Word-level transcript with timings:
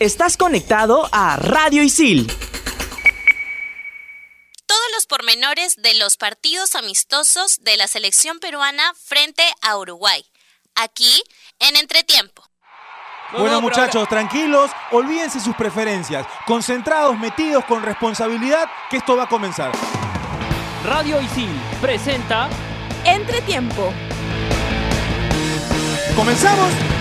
Estás 0.00 0.36
conectado 0.36 1.08
a 1.12 1.36
Radio 1.36 1.82
Isil. 1.82 2.26
Todos 4.66 4.82
los 4.92 5.06
pormenores 5.06 5.76
de 5.76 5.94
los 5.94 6.16
partidos 6.16 6.74
amistosos 6.74 7.62
de 7.62 7.76
la 7.76 7.86
selección 7.86 8.40
peruana 8.40 8.92
frente 9.00 9.44
a 9.62 9.76
Uruguay. 9.78 10.24
Aquí 10.74 11.22
en 11.60 11.76
Entretiempo. 11.76 12.42
Bueno 13.38 13.60
muchachos, 13.60 14.08
tranquilos, 14.08 14.70
olvídense 14.90 15.40
sus 15.40 15.54
preferencias, 15.54 16.26
concentrados, 16.46 17.16
metidos 17.18 17.64
con 17.64 17.82
responsabilidad, 17.82 18.68
que 18.90 18.96
esto 18.96 19.16
va 19.16 19.24
a 19.24 19.28
comenzar. 19.28 19.72
Radio 20.84 21.20
Isil 21.20 21.50
presenta 21.80 22.48
Entretiempo. 23.04 23.92
¿Comenzamos? 26.16 26.93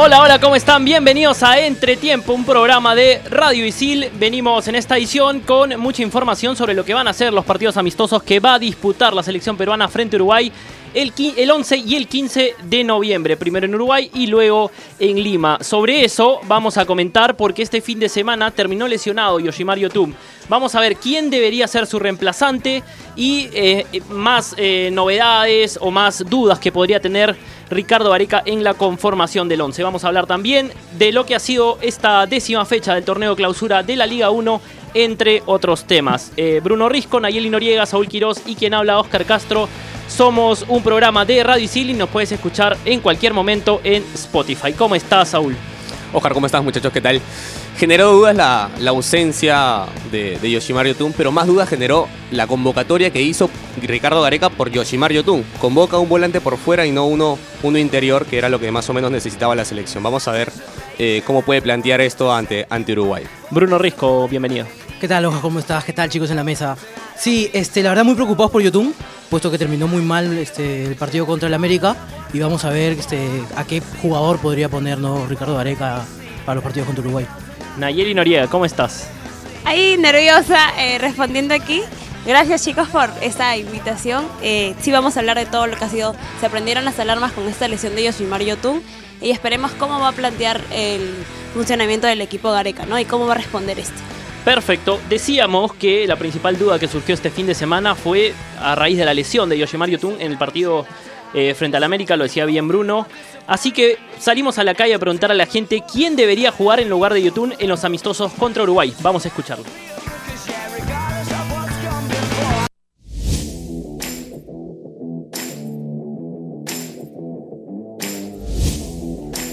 Hola, 0.00 0.22
hola, 0.22 0.38
¿cómo 0.38 0.54
están? 0.54 0.84
Bienvenidos 0.84 1.42
a 1.42 1.58
Entretiempo, 1.58 2.32
un 2.32 2.44
programa 2.44 2.94
de 2.94 3.20
Radio 3.30 3.66
Isil. 3.66 4.08
Venimos 4.14 4.68
en 4.68 4.76
esta 4.76 4.96
edición 4.96 5.40
con 5.40 5.76
mucha 5.80 6.04
información 6.04 6.54
sobre 6.54 6.72
lo 6.72 6.84
que 6.84 6.94
van 6.94 7.08
a 7.08 7.12
ser 7.12 7.32
los 7.32 7.44
partidos 7.44 7.76
amistosos 7.76 8.22
que 8.22 8.38
va 8.38 8.54
a 8.54 8.58
disputar 8.60 9.12
la 9.12 9.24
selección 9.24 9.56
peruana 9.56 9.88
frente 9.88 10.14
a 10.14 10.18
Uruguay 10.18 10.52
el, 10.94 11.12
el 11.36 11.50
11 11.50 11.76
y 11.78 11.96
el 11.96 12.06
15 12.06 12.54
de 12.62 12.84
noviembre, 12.84 13.36
primero 13.36 13.66
en 13.66 13.74
Uruguay 13.74 14.10
y 14.14 14.28
luego 14.28 14.70
en 14.98 15.22
Lima. 15.22 15.58
Sobre 15.62 16.04
eso 16.04 16.40
vamos 16.44 16.78
a 16.78 16.86
comentar 16.86 17.36
porque 17.36 17.62
este 17.62 17.80
fin 17.80 17.98
de 17.98 18.08
semana 18.08 18.50
terminó 18.50 18.86
lesionado 18.86 19.40
Yoshimar 19.40 19.78
Yotun. 19.78 20.14
Vamos 20.48 20.74
a 20.74 20.80
ver 20.80 20.96
quién 20.96 21.28
debería 21.28 21.66
ser 21.68 21.86
su 21.86 21.98
reemplazante 21.98 22.82
y 23.16 23.48
eh, 23.52 23.84
más 24.10 24.54
eh, 24.56 24.90
novedades 24.92 25.78
o 25.80 25.90
más 25.90 26.24
dudas 26.28 26.58
que 26.58 26.72
podría 26.72 27.00
tener 27.00 27.36
Ricardo 27.70 28.12
Areca 28.12 28.42
en 28.44 28.64
la 28.64 28.74
conformación 28.74 29.48
del 29.48 29.60
11. 29.60 29.82
Vamos 29.82 30.04
a 30.04 30.08
hablar 30.08 30.26
también 30.26 30.72
de 30.98 31.12
lo 31.12 31.26
que 31.26 31.34
ha 31.34 31.40
sido 31.40 31.78
esta 31.82 32.26
décima 32.26 32.64
fecha 32.64 32.94
del 32.94 33.04
torneo 33.04 33.36
clausura 33.36 33.82
de 33.82 33.96
la 33.96 34.06
Liga 34.06 34.30
1, 34.30 34.60
entre 34.94 35.42
otros 35.46 35.84
temas. 35.84 36.32
Eh, 36.36 36.60
Bruno 36.62 36.88
Risco, 36.88 37.20
Nayeli 37.20 37.50
Noriega, 37.50 37.86
Saúl 37.86 38.08
Quirós 38.08 38.42
y 38.46 38.54
quien 38.54 38.74
habla, 38.74 38.98
Oscar 38.98 39.24
Castro. 39.24 39.68
Somos 40.08 40.64
un 40.68 40.82
programa 40.82 41.24
de 41.24 41.42
Radio 41.42 41.64
Isil 41.64 41.90
y 41.90 41.94
nos 41.94 42.08
puedes 42.08 42.32
escuchar 42.32 42.76
en 42.84 43.00
cualquier 43.00 43.34
momento 43.34 43.80
en 43.84 44.02
Spotify. 44.14 44.72
¿Cómo 44.72 44.94
estás, 44.94 45.28
Saúl? 45.28 45.54
Oscar, 46.12 46.32
¿cómo 46.32 46.46
estás, 46.46 46.62
muchachos? 46.64 46.92
¿Qué 46.92 47.00
tal? 47.00 47.20
Generó 47.76 48.12
dudas 48.12 48.34
la, 48.34 48.70
ausencia 48.88 49.84
de, 50.10 50.38
de, 50.38 50.50
Yoshimar 50.50 50.86
Yotun, 50.86 51.12
pero 51.12 51.30
más 51.30 51.46
dudas 51.46 51.68
generó 51.68 52.08
la 52.30 52.46
convocatoria 52.46 53.10
que 53.10 53.22
hizo 53.22 53.50
Ricardo 53.82 54.22
Gareca 54.22 54.48
por 54.50 54.70
Yoshimar 54.70 55.12
Yotun. 55.12 55.44
Convoca 55.60 55.98
un 55.98 56.08
volante 56.08 56.40
por 56.40 56.56
fuera 56.56 56.86
y 56.86 56.90
no 56.90 57.06
uno, 57.06 57.38
uno 57.62 57.78
interior, 57.78 58.26
que 58.26 58.38
era 58.38 58.48
lo 58.48 58.58
que 58.58 58.72
más 58.72 58.88
o 58.88 58.94
menos 58.94 59.10
necesitaba 59.10 59.54
la 59.54 59.64
selección. 59.64 60.02
Vamos 60.02 60.26
a 60.28 60.32
ver 60.32 60.50
eh, 60.98 61.22
cómo 61.26 61.42
puede 61.42 61.62
plantear 61.62 62.00
esto 62.00 62.32
ante, 62.34 62.66
ante 62.70 62.92
Uruguay. 62.92 63.24
Bruno 63.50 63.78
Risco, 63.78 64.26
bienvenido. 64.28 64.66
¿Qué 65.00 65.06
tal, 65.06 65.26
Oscar? 65.26 65.42
¿Cómo 65.42 65.60
estás? 65.60 65.84
¿Qué 65.84 65.92
tal, 65.92 66.08
chicos 66.08 66.30
en 66.30 66.36
la 66.36 66.44
mesa? 66.44 66.76
Sí, 67.18 67.50
este, 67.52 67.82
la 67.82 67.88
verdad 67.88 68.04
muy 68.04 68.14
preocupados 68.14 68.52
por 68.52 68.62
Yotun, 68.62 68.94
puesto 69.28 69.50
que 69.50 69.58
terminó 69.58 69.88
muy 69.88 70.02
mal 70.02 70.38
este, 70.38 70.84
el 70.84 70.94
partido 70.94 71.26
contra 71.26 71.48
el 71.48 71.54
América 71.54 71.96
y 72.32 72.38
vamos 72.38 72.64
a 72.64 72.70
ver 72.70 72.92
este, 72.92 73.42
a 73.56 73.64
qué 73.64 73.82
jugador 74.00 74.38
podría 74.38 74.68
ponernos 74.68 75.28
Ricardo 75.28 75.56
Gareca 75.56 76.04
para 76.46 76.54
los 76.54 76.64
partidos 76.64 76.86
contra 76.86 77.02
Uruguay. 77.02 77.26
Nayeli 77.76 78.14
Noriega, 78.14 78.46
¿cómo 78.46 78.64
estás? 78.64 79.08
Ahí 79.64 79.96
nerviosa 79.98 80.58
eh, 80.78 80.98
respondiendo 80.98 81.54
aquí. 81.54 81.82
Gracias 82.24 82.64
chicos 82.64 82.88
por 82.88 83.10
esta 83.20 83.56
invitación. 83.56 84.24
Eh, 84.40 84.76
sí 84.80 84.92
vamos 84.92 85.16
a 85.16 85.20
hablar 85.20 85.38
de 85.38 85.46
todo 85.46 85.66
lo 85.66 85.76
que 85.76 85.84
ha 85.84 85.88
sido. 85.88 86.14
Se 86.38 86.46
aprendieron 86.46 86.84
las 86.84 87.00
alarmas 87.00 87.32
con 87.32 87.48
esta 87.48 87.66
lesión 87.66 87.96
de 87.96 88.04
Yoshimar 88.04 88.42
Yotun 88.42 88.80
y 89.20 89.30
esperemos 89.30 89.72
cómo 89.72 89.98
va 89.98 90.08
a 90.08 90.12
plantear 90.12 90.60
el 90.70 91.14
funcionamiento 91.52 92.06
del 92.06 92.20
equipo 92.20 92.52
Gareca, 92.52 92.86
¿no? 92.86 92.96
Y 92.96 93.04
cómo 93.04 93.26
va 93.26 93.32
a 93.32 93.38
responder 93.38 93.80
este. 93.80 94.17
Perfecto. 94.48 94.98
Decíamos 95.10 95.74
que 95.74 96.06
la 96.06 96.16
principal 96.16 96.56
duda 96.56 96.78
que 96.78 96.88
surgió 96.88 97.14
este 97.14 97.28
fin 97.28 97.46
de 97.46 97.54
semana 97.54 97.94
fue 97.94 98.32
a 98.58 98.74
raíz 98.74 98.96
de 98.96 99.04
la 99.04 99.12
lesión 99.12 99.50
de 99.50 99.58
Yoshimar 99.58 99.90
Yotun 99.90 100.18
en 100.22 100.32
el 100.32 100.38
partido 100.38 100.86
eh, 101.34 101.52
frente 101.52 101.76
al 101.76 101.84
América, 101.84 102.16
lo 102.16 102.24
decía 102.24 102.46
bien 102.46 102.66
Bruno. 102.66 103.06
Así 103.46 103.72
que 103.72 103.98
salimos 104.18 104.58
a 104.58 104.64
la 104.64 104.74
calle 104.74 104.94
a 104.94 104.98
preguntar 104.98 105.30
a 105.30 105.34
la 105.34 105.44
gente 105.44 105.82
quién 105.92 106.16
debería 106.16 106.50
jugar 106.50 106.80
en 106.80 106.88
lugar 106.88 107.12
de 107.12 107.22
Yotun 107.24 107.56
en 107.58 107.68
los 107.68 107.84
amistosos 107.84 108.32
contra 108.32 108.62
Uruguay. 108.62 108.94
Vamos 109.02 109.26
a 109.26 109.28
escucharlo. 109.28 109.66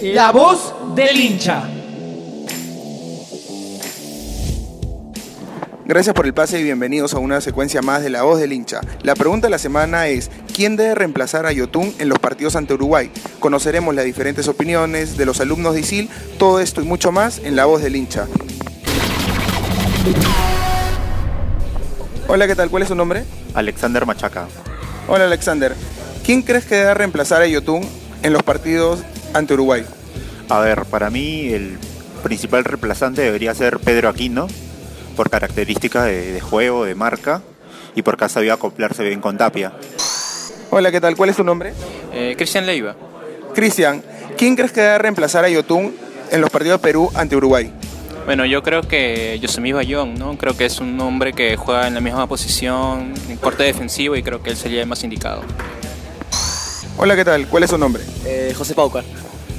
La 0.02 0.32
voz 0.32 0.74
del 0.96 1.20
hincha. 1.20 1.70
Gracias 5.88 6.16
por 6.16 6.26
el 6.26 6.34
pase 6.34 6.60
y 6.60 6.64
bienvenidos 6.64 7.14
a 7.14 7.20
una 7.20 7.42
secuencia 7.42 7.84
más 7.84 8.02
de 8.02 8.10
La 8.10 8.24
Voz 8.24 8.40
del 8.40 8.54
Hincha. 8.54 8.82
La 9.04 9.14
pregunta 9.14 9.46
de 9.46 9.52
la 9.52 9.60
semana 9.60 10.08
es, 10.08 10.32
¿quién 10.52 10.76
debe 10.78 10.96
reemplazar 10.96 11.46
a 11.46 11.52
Yotun 11.52 11.94
en 12.00 12.10
los 12.10 12.18
partidos 12.18 12.56
ante 12.56 12.74
Uruguay? 12.74 13.12
Conoceremos 13.40 13.94
las 13.94 14.04
diferentes 14.04 14.48
opiniones 14.48 15.16
de 15.16 15.28
los 15.28 15.42
alumnos 15.42 15.76
de 15.76 15.82
ISIL, 15.82 16.10
todo 16.40 16.60
esto 16.60 16.82
y 16.82 16.86
mucho 16.86 17.12
más 17.12 17.38
en 17.38 17.56
La 17.56 17.66
Voz 17.66 17.84
del 17.84 17.96
Hincha. 17.96 18.26
Hola, 22.28 22.48
¿qué 22.48 22.56
tal? 22.56 22.72
¿Cuál 22.72 22.82
es 22.82 22.90
su 22.90 22.96
nombre? 22.96 23.24
Alexander 23.54 24.08
Machaca. 24.08 24.48
Hola, 25.08 25.26
Alexander. 25.26 25.76
¿Quién 26.26 26.42
crees 26.42 26.66
que 26.66 26.78
debe 26.78 26.96
reemplazar 26.96 27.44
a 27.44 27.48
Yotun 27.48 27.88
en 28.24 28.34
los 28.34 28.42
partidos 28.42 29.02
ante 29.36 29.54
Uruguay? 29.54 29.86
A 30.50 30.60
ver, 30.62 30.86
para 30.86 31.12
mí 31.12 31.50
el 31.54 31.78
principal 32.24 32.64
reemplazante 32.64 33.22
debería 33.22 33.54
ser 33.54 33.78
Pedro 33.78 34.10
Aquino, 34.10 34.48
por 35.16 35.30
características 35.30 36.06
de, 36.06 36.40
juego, 36.42 36.86
de 36.86 36.96
marca 36.96 37.42
y 37.96 38.02
porque 38.02 38.26
ha 38.26 38.30
sabido 38.30 38.54
acoplarse 38.54 39.04
bien 39.04 39.22
con 39.22 39.38
Tapia. 39.38 39.74
Hola, 40.70 40.92
¿qué 40.92 41.02
tal? 41.02 41.16
¿Cuál 41.16 41.30
es 41.30 41.38
tu 41.38 41.44
nombre? 41.44 41.74
Eh, 42.14 42.36
Cristian 42.38 42.66
Leiva. 42.66 42.96
Cristian, 43.54 44.04
¿quién 44.38 44.56
crees 44.56 44.72
que 44.72 44.82
debe 44.82 44.98
reemplazar 44.98 45.46
a 45.46 45.50
Yotun 45.50 45.96
en 46.32 46.42
los 46.42 46.50
partidos 46.50 46.80
de 46.80 46.84
Perú 46.84 47.10
ante 47.16 47.36
Uruguay? 47.36 47.72
Bueno, 48.26 48.46
yo 48.46 48.64
creo 48.64 48.82
que 48.82 49.40
Yosemí 49.40 49.72
Bayón, 49.72 50.16
¿no? 50.16 50.36
Creo 50.38 50.58
que 50.58 50.66
es 50.66 50.80
un 50.80 51.00
hombre 51.00 51.34
que 51.34 51.56
juega 51.58 51.88
en 51.88 51.94
la 51.94 52.02
misma 52.02 52.28
posición, 52.28 53.14
en 53.30 53.38
corte 53.38 53.64
defensivo 53.64 54.16
y 54.16 54.24
creo 54.24 54.42
que 54.42 54.50
él 54.50 54.58
sería 54.58 54.82
el 54.82 54.88
más 54.88 55.04
indicado. 55.04 55.44
Hola, 56.98 57.16
¿qué 57.16 57.24
tal? 57.24 57.48
¿Cuál 57.48 57.64
es 57.64 57.70
su 57.70 57.78
nombre? 57.78 58.04
Eh, 58.26 58.54
José 58.58 58.74
Paucar. 58.74 59.04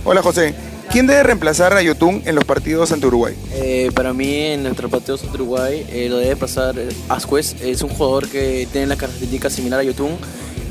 Hola, 0.04 0.20
José. 0.20 0.54
¿Quién 0.96 1.06
debe 1.06 1.24
reemplazar 1.24 1.74
a 1.74 1.82
Yotun 1.82 2.22
en 2.24 2.34
los 2.34 2.46
partidos 2.46 2.90
ante 2.90 3.06
Uruguay? 3.06 3.36
Eh, 3.52 3.90
para 3.94 4.14
mí, 4.14 4.34
en 4.34 4.62
nuestros 4.62 4.90
partidos 4.90 5.22
ante 5.24 5.34
Uruguay, 5.34 5.86
eh, 5.90 6.08
lo 6.08 6.16
debe 6.16 6.36
pasar 6.36 6.74
Ascuez. 7.10 7.54
Es 7.60 7.82
un 7.82 7.90
jugador 7.90 8.26
que 8.30 8.66
tiene 8.72 8.86
la 8.86 8.96
característica 8.96 9.50
similar 9.50 9.80
a 9.80 9.82
Yotun 9.82 10.16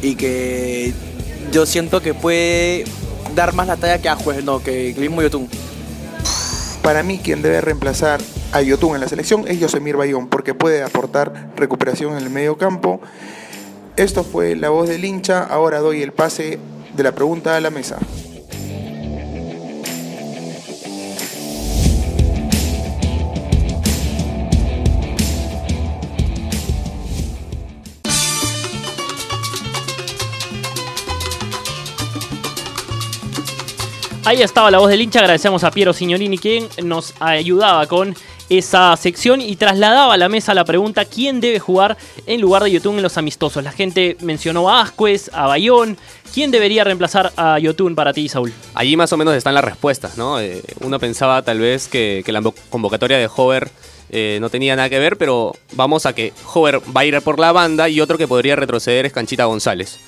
y 0.02 0.16
que 0.16 0.94
yo 1.52 1.68
siento 1.68 2.02
que 2.02 2.16
puede 2.16 2.86
dar 3.36 3.54
más 3.54 3.68
la 3.68 3.78
talla 3.78 4.02
que 4.02 4.10
Ascuez, 4.10 4.44
no, 4.44 4.64
que 4.64 4.90
el 4.90 4.98
mismo 4.98 5.22
Yotun. 5.22 5.48
Para 6.82 7.04
mí, 7.04 7.20
quien 7.24 7.44
debe 7.44 7.62
reemplazar 7.62 8.20
a 8.52 8.64
Yotun 8.64 8.96
en 8.96 9.02
la 9.02 9.08
selección 9.08 9.46
es 9.48 9.60
Yosemir 9.60 9.96
Bayón, 9.96 10.28
porque 10.28 10.56
puede 10.56 10.82
aportar 10.82 11.52
recuperación 11.56 12.18
en 12.18 12.24
el 12.24 12.32
medio 12.32 12.58
campo. 12.58 13.00
Esto 13.96 14.24
fue 14.24 14.56
la 14.56 14.70
voz 14.70 14.90
del 14.90 15.06
hincha. 15.06 15.44
Ahora 15.44 15.82
doy 15.82 16.02
el 16.02 16.14
pase 16.14 16.58
de 16.98 17.04
la 17.04 17.12
pregunta 17.12 17.56
a 17.56 17.62
la 17.62 17.70
mesa. 17.70 18.00
Ahí 34.26 34.42
estaba 34.42 34.72
la 34.72 34.80
voz 34.80 34.90
del 34.90 35.04
hincha, 35.04 35.20
agradecemos 35.20 35.64
a 35.64 35.70
Piero 35.70 35.94
Signorini 35.94 36.40
quien 36.40 36.68
nos 36.84 37.14
ayudaba 37.20 37.86
con 37.86 38.16
esa 38.50 38.98
sección 38.98 39.40
y 39.40 39.56
trasladaba 39.56 40.16
a 40.16 40.18
la 40.18 40.30
mesa 40.30 40.56
la 40.56 40.66
pregunta 40.66 41.06
quién 41.06 41.40
debe 41.40 41.60
jugar 41.60 41.96
en 42.26 42.42
lugar 42.42 42.64
de 42.64 42.72
Yotun 42.72 42.96
en 42.96 43.04
los 43.04 43.20
amistosos. 43.20 43.64
La 43.64 43.72
gente 43.72 44.18
mencionó 44.22 44.68
a 44.68 44.82
Ascuez, 44.82 45.30
a 45.32 45.46
Bayón. 45.46 45.96
¿Quién 46.34 46.50
debería 46.50 46.84
reemplazar 46.84 47.34
a 47.38 47.60
Yotun 47.60 47.94
para 47.94 48.14
ti, 48.14 48.28
Saúl? 48.28 48.52
Allí 48.74 48.98
más 48.98 49.14
o 49.14 49.18
menos 49.18 49.36
están 49.36 49.54
las 49.54 49.64
respuestas, 49.64 50.18
¿no? 50.18 50.40
Eh, 50.40 50.64
uno 50.82 51.00
pensaba 51.00 51.44
tal 51.44 51.60
vez 51.60 51.88
que, 51.88 52.24
la 52.26 52.42
convocatoria 52.72 53.20
de 53.20 53.30
Hover 53.34 53.70
eh, 54.10 54.40
no 54.42 54.50
tenía 54.50 54.76
nada 54.76 54.90
que 54.90 54.98
ver, 54.98 55.18
pero 55.18 55.54
vamos 55.74 56.08
a 56.08 56.14
que 56.14 56.34
Hover 56.52 56.82
va 56.96 57.02
a 57.02 57.06
ir 57.06 57.22
por 57.22 57.38
la 57.38 57.52
banda 57.52 57.90
y 57.90 58.02
otro 58.02 58.18
que 58.18 58.28
podría 58.28 58.56
retroceder 58.56 59.06
es 59.06 59.14
Canchita 59.14 59.46
González 59.46 60.00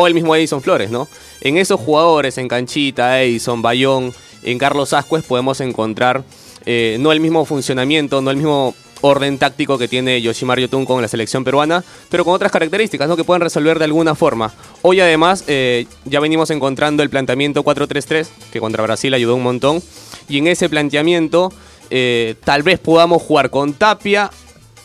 o 0.00 0.06
el 0.06 0.14
mismo 0.14 0.36
Edison 0.36 0.62
Flores, 0.62 0.92
¿no? 0.92 1.08
En 1.40 1.56
esos 1.56 1.80
jugadores, 1.80 2.38
en 2.38 2.46
Canchita, 2.46 3.20
Edison, 3.20 3.62
Bayón, 3.62 4.14
en 4.44 4.56
Carlos 4.56 4.92
Ascuez, 4.92 5.24
podemos 5.24 5.60
encontrar 5.60 6.22
eh, 6.66 6.98
no 7.00 7.10
el 7.10 7.18
mismo 7.18 7.44
funcionamiento, 7.44 8.22
no 8.22 8.30
el 8.30 8.36
mismo 8.36 8.76
orden 9.00 9.38
táctico 9.38 9.76
que 9.76 9.88
tiene 9.88 10.22
Yoshimar 10.22 10.60
Yotun 10.60 10.84
con 10.84 11.02
la 11.02 11.08
selección 11.08 11.42
peruana, 11.42 11.82
pero 12.10 12.24
con 12.24 12.32
otras 12.32 12.52
características 12.52 13.08
¿no? 13.08 13.16
que 13.16 13.24
pueden 13.24 13.40
resolver 13.40 13.80
de 13.80 13.86
alguna 13.86 14.14
forma. 14.14 14.52
Hoy 14.82 15.00
además 15.00 15.42
eh, 15.48 15.86
ya 16.04 16.20
venimos 16.20 16.50
encontrando 16.50 17.02
el 17.02 17.10
planteamiento 17.10 17.64
4-3-3, 17.64 18.28
que 18.52 18.60
contra 18.60 18.84
Brasil 18.84 19.12
ayudó 19.14 19.34
un 19.34 19.42
montón, 19.42 19.82
y 20.28 20.38
en 20.38 20.46
ese 20.46 20.68
planteamiento 20.68 21.52
eh, 21.90 22.36
tal 22.44 22.62
vez 22.62 22.78
podamos 22.78 23.20
jugar 23.20 23.50
con 23.50 23.72
Tapia, 23.72 24.30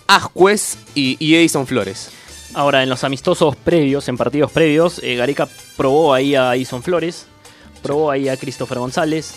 Ascuez 0.07 0.79
y, 0.95 1.17
y 1.19 1.35
Edison 1.35 1.67
Flores. 1.67 2.09
Ahora, 2.55 2.83
en 2.83 2.89
los 2.89 3.03
amistosos 3.03 3.55
previos, 3.55 4.07
en 4.07 4.17
partidos 4.17 4.51
previos, 4.51 4.99
eh, 5.03 5.15
Gareca 5.15 5.47
probó 5.75 6.13
ahí 6.13 6.35
a 6.35 6.55
Edison 6.55 6.83
Flores, 6.83 7.25
probó 7.81 8.11
ahí 8.11 8.29
a 8.29 8.37
Christopher 8.37 8.77
González. 8.77 9.35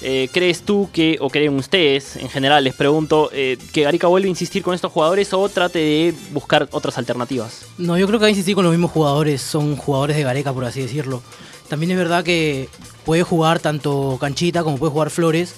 Eh, 0.00 0.28
¿Crees 0.32 0.62
tú 0.62 0.88
que, 0.92 1.16
o 1.20 1.28
creen 1.28 1.56
ustedes, 1.56 2.16
en 2.16 2.28
general, 2.28 2.62
les 2.62 2.74
pregunto, 2.74 3.30
eh, 3.32 3.56
que 3.72 3.82
Gareca 3.82 4.06
vuelve 4.06 4.28
a 4.28 4.30
insistir 4.30 4.62
con 4.62 4.74
estos 4.74 4.92
jugadores 4.92 5.32
o 5.32 5.48
trate 5.48 5.78
de 5.78 6.14
buscar 6.32 6.68
otras 6.72 6.98
alternativas? 6.98 7.66
No, 7.78 7.98
yo 7.98 8.06
creo 8.06 8.18
que 8.20 8.24
va 8.24 8.26
a 8.28 8.30
insistir 8.30 8.54
con 8.54 8.64
los 8.64 8.72
mismos 8.72 8.92
jugadores, 8.92 9.42
son 9.42 9.76
jugadores 9.76 10.16
de 10.16 10.22
Gareca, 10.22 10.52
por 10.52 10.64
así 10.64 10.82
decirlo. 10.82 11.22
También 11.68 11.92
es 11.92 11.98
verdad 11.98 12.22
que 12.22 12.68
puede 13.04 13.24
jugar 13.24 13.58
tanto 13.58 14.18
Canchita 14.20 14.62
como 14.62 14.76
puede 14.76 14.92
jugar 14.92 15.10
Flores, 15.10 15.54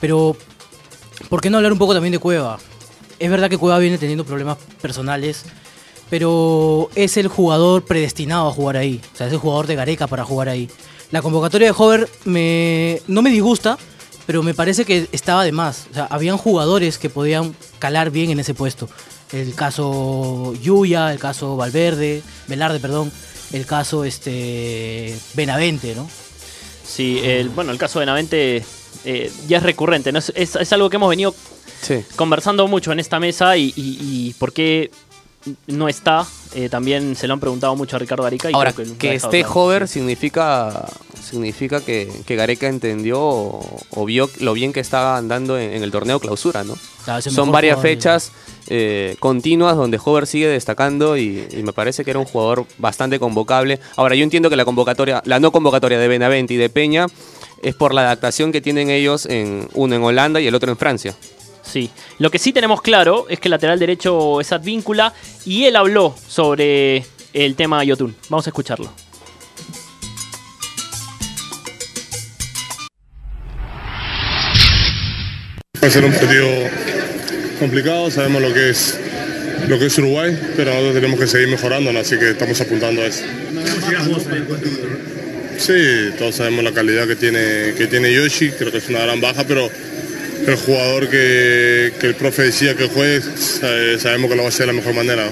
pero 0.00 0.36
¿por 1.28 1.40
qué 1.40 1.50
no 1.50 1.58
hablar 1.58 1.72
un 1.72 1.78
poco 1.78 1.94
también 1.94 2.12
de 2.12 2.18
Cueva? 2.18 2.58
Es 3.18 3.30
verdad 3.30 3.50
que 3.50 3.58
Cueva 3.58 3.78
viene 3.78 3.98
teniendo 3.98 4.24
problemas 4.24 4.58
personales, 4.80 5.44
pero 6.10 6.90
es 6.94 7.16
el 7.16 7.28
jugador 7.28 7.84
predestinado 7.84 8.48
a 8.48 8.52
jugar 8.52 8.76
ahí. 8.76 9.00
O 9.14 9.16
sea, 9.16 9.26
es 9.26 9.32
el 9.32 9.38
jugador 9.38 9.66
de 9.66 9.74
Gareca 9.76 10.06
para 10.06 10.24
jugar 10.24 10.48
ahí. 10.48 10.68
La 11.10 11.22
convocatoria 11.22 11.68
de 11.68 11.74
Hover 11.76 12.08
me, 12.24 13.00
no 13.06 13.22
me 13.22 13.30
disgusta, 13.30 13.78
pero 14.26 14.42
me 14.42 14.54
parece 14.54 14.84
que 14.84 15.08
estaba 15.12 15.44
de 15.44 15.52
más. 15.52 15.86
O 15.90 15.94
sea, 15.94 16.04
habían 16.06 16.36
jugadores 16.36 16.98
que 16.98 17.08
podían 17.10 17.54
calar 17.78 18.10
bien 18.10 18.30
en 18.30 18.40
ese 18.40 18.54
puesto. 18.54 18.88
El 19.32 19.54
caso 19.54 20.54
Yuya, 20.62 21.12
el 21.12 21.18
caso 21.18 21.56
Valverde, 21.56 22.22
Velarde, 22.46 22.80
perdón, 22.80 23.12
el 23.52 23.66
caso 23.66 24.04
este 24.04 25.16
Benavente, 25.34 25.94
¿no? 25.94 26.08
Sí, 26.86 27.20
el, 27.22 27.50
bueno, 27.50 27.70
el 27.72 27.78
caso 27.78 27.98
Benavente 27.98 28.64
eh, 29.04 29.30
ya 29.46 29.58
es 29.58 29.62
recurrente, 29.62 30.12
¿no? 30.12 30.18
Es, 30.18 30.32
es, 30.34 30.56
es 30.56 30.72
algo 30.72 30.88
que 30.90 30.96
hemos 30.96 31.10
venido 31.10 31.34
Sí. 31.82 32.02
conversando 32.16 32.66
mucho 32.66 32.90
en 32.90 32.98
esta 32.98 33.20
mesa 33.20 33.56
y, 33.56 33.72
y- 33.76 33.98
y 34.00 34.34
por 34.38 34.52
qué 34.52 34.90
no 35.66 35.88
está. 35.88 36.26
eh, 36.54 36.68
también 36.68 37.14
se 37.16 37.26
lo 37.26 37.34
han 37.34 37.40
preguntado 37.40 37.76
mucho 37.76 37.96
a 37.96 37.98
Ricardo 37.98 38.24
Arica. 38.24 38.50
Y 38.50 38.54
Ahora, 38.54 38.72
creo 38.72 38.96
que 38.98 39.10
dejado 39.10 39.32
esté. 39.32 39.44
Hover 39.52 39.88
significa, 39.88 40.86
significa 41.22 41.80
que, 41.80 42.10
que 42.26 42.36
Gareca 42.36 42.68
entendió 42.68 43.20
o, 43.20 43.80
o 43.90 44.04
vio 44.04 44.30
lo 44.40 44.52
bien 44.54 44.72
que 44.72 44.80
estaba 44.80 45.16
andando 45.16 45.58
en, 45.58 45.72
en 45.72 45.82
el 45.82 45.90
torneo 45.90 46.20
clausura, 46.20 46.64
¿no? 46.64 46.76
Claro, 47.04 47.22
Son 47.22 47.50
varias 47.52 47.76
jugador 47.76 47.96
fechas 47.96 48.32
eh, 48.68 49.16
continuas 49.18 49.76
donde 49.76 49.98
Hover 50.02 50.26
sigue 50.26 50.46
destacando 50.46 51.16
y, 51.16 51.46
y 51.50 51.62
me 51.62 51.72
parece 51.72 52.04
que 52.04 52.10
era 52.10 52.18
un 52.20 52.26
jugador 52.26 52.66
bastante 52.78 53.18
convocable. 53.18 53.80
Ahora, 53.96 54.14
yo 54.14 54.24
entiendo 54.24 54.50
que 54.50 54.56
la 54.56 54.64
convocatoria, 54.64 55.22
la 55.24 55.40
no 55.40 55.52
convocatoria 55.52 55.98
de 55.98 56.08
Benavente 56.08 56.54
y 56.54 56.56
de 56.58 56.68
Peña 56.68 57.06
es 57.62 57.74
por 57.74 57.94
la 57.94 58.02
adaptación 58.02 58.52
que 58.52 58.60
tienen 58.60 58.90
ellos 58.90 59.26
en 59.26 59.68
uno 59.74 59.94
en 59.94 60.02
Holanda 60.02 60.40
y 60.40 60.46
el 60.46 60.54
otro 60.54 60.70
en 60.70 60.76
Francia. 60.76 61.14
Sí. 61.68 61.90
Lo 62.18 62.30
que 62.30 62.38
sí 62.38 62.52
tenemos 62.52 62.80
claro 62.80 63.26
es 63.28 63.38
que 63.40 63.48
el 63.48 63.50
lateral 63.50 63.78
derecho 63.78 64.40
es 64.40 64.52
Advíncula 64.52 65.12
y 65.44 65.64
él 65.64 65.76
habló 65.76 66.14
sobre 66.26 67.04
el 67.34 67.54
tema 67.56 67.84
Yotun. 67.84 68.16
Vamos 68.30 68.46
a 68.46 68.50
escucharlo. 68.50 68.90
Va 75.80 75.86
a 75.86 75.90
ser 75.90 76.04
un 76.04 76.12
partido 76.12 76.48
complicado, 77.60 78.10
sabemos 78.10 78.42
lo 78.42 78.52
que 78.52 78.70
es 78.70 78.98
lo 79.68 79.78
que 79.78 79.86
es 79.86 79.98
Uruguay, 79.98 80.36
pero 80.56 80.70
nosotros 80.70 80.94
tenemos 80.94 81.20
que 81.20 81.26
seguir 81.26 81.48
mejorando, 81.48 81.90
así 81.98 82.18
que 82.18 82.30
estamos 82.30 82.60
apuntando 82.60 83.02
a 83.02 83.06
eso. 83.06 83.24
Sí, 85.58 86.12
todos 86.16 86.36
sabemos 86.36 86.64
la 86.64 86.72
calidad 86.72 87.06
que 87.06 87.16
tiene, 87.16 87.74
que 87.76 87.86
tiene 87.88 88.12
Yoshi, 88.12 88.52
creo 88.52 88.72
que 88.72 88.78
es 88.78 88.88
una 88.88 89.00
gran 89.00 89.20
baja, 89.20 89.44
pero 89.46 89.68
el 90.52 90.56
jugador 90.56 91.08
que, 91.08 91.92
el 92.02 92.14
profe 92.14 92.42
decía 92.42 92.74
que 92.74 92.86
juegue, 92.88 93.20
sabe- 93.20 93.98
sabemos 93.98 94.30
que 94.30 94.36
lo 94.36 94.42
va 94.42 94.48
a 94.48 94.50
hacer 94.50 94.66
de 94.66 94.72
la 94.72 94.78
mejor 94.78 94.94
manera. 94.94 95.30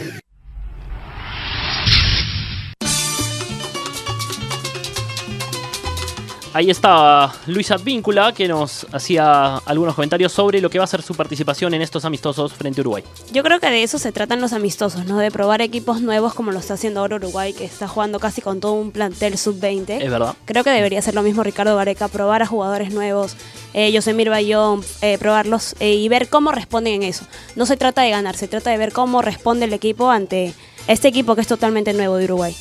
Ahí 6.56 6.70
estaba 6.70 7.34
Luis 7.48 7.70
Advíncula 7.70 8.32
que 8.32 8.48
nos 8.48 8.86
hacía 8.90 9.58
algunos 9.58 9.94
comentarios 9.94 10.32
sobre 10.32 10.62
lo 10.62 10.70
que 10.70 10.78
va 10.78 10.84
a 10.84 10.86
ser 10.86 11.02
su 11.02 11.14
participación 11.14 11.74
en 11.74 11.82
estos 11.82 12.06
amistosos 12.06 12.54
frente 12.54 12.80
a 12.80 12.82
Uruguay. 12.82 13.04
Yo 13.30 13.42
creo 13.42 13.60
que 13.60 13.68
de 13.68 13.82
eso 13.82 13.98
se 13.98 14.10
tratan 14.10 14.40
los 14.40 14.54
amistosos, 14.54 15.04
¿no? 15.04 15.18
De 15.18 15.30
probar 15.30 15.60
equipos 15.60 16.00
nuevos 16.00 16.32
como 16.32 16.52
lo 16.52 16.58
está 16.58 16.72
haciendo 16.72 17.00
ahora 17.00 17.16
Uruguay, 17.16 17.52
que 17.52 17.66
está 17.66 17.88
jugando 17.88 18.20
casi 18.20 18.40
con 18.40 18.60
todo 18.60 18.72
un 18.72 18.90
plantel 18.90 19.36
sub-20. 19.36 20.00
Es 20.00 20.10
verdad. 20.10 20.34
Creo 20.46 20.64
que 20.64 20.70
debería 20.70 21.02
ser 21.02 21.14
lo 21.14 21.22
mismo 21.22 21.42
Ricardo 21.42 21.76
Gareca, 21.76 22.08
probar 22.08 22.40
a 22.40 22.46
jugadores 22.46 22.90
nuevos, 22.90 23.36
eh, 23.74 23.92
Yosemir 23.92 24.30
Bayón, 24.30 24.82
eh, 25.02 25.18
probarlos 25.18 25.76
eh, 25.78 25.96
y 25.96 26.08
ver 26.08 26.30
cómo 26.30 26.52
responden 26.52 26.94
en 26.94 27.02
eso. 27.02 27.26
No 27.54 27.66
se 27.66 27.76
trata 27.76 28.00
de 28.00 28.08
ganar, 28.08 28.34
se 28.34 28.48
trata 28.48 28.70
de 28.70 28.78
ver 28.78 28.94
cómo 28.94 29.20
responde 29.20 29.66
el 29.66 29.74
equipo 29.74 30.10
ante 30.10 30.54
este 30.88 31.08
equipo 31.08 31.34
que 31.34 31.42
es 31.42 31.48
totalmente 31.48 31.92
nuevo 31.92 32.16
de 32.16 32.24
Uruguay. 32.24 32.56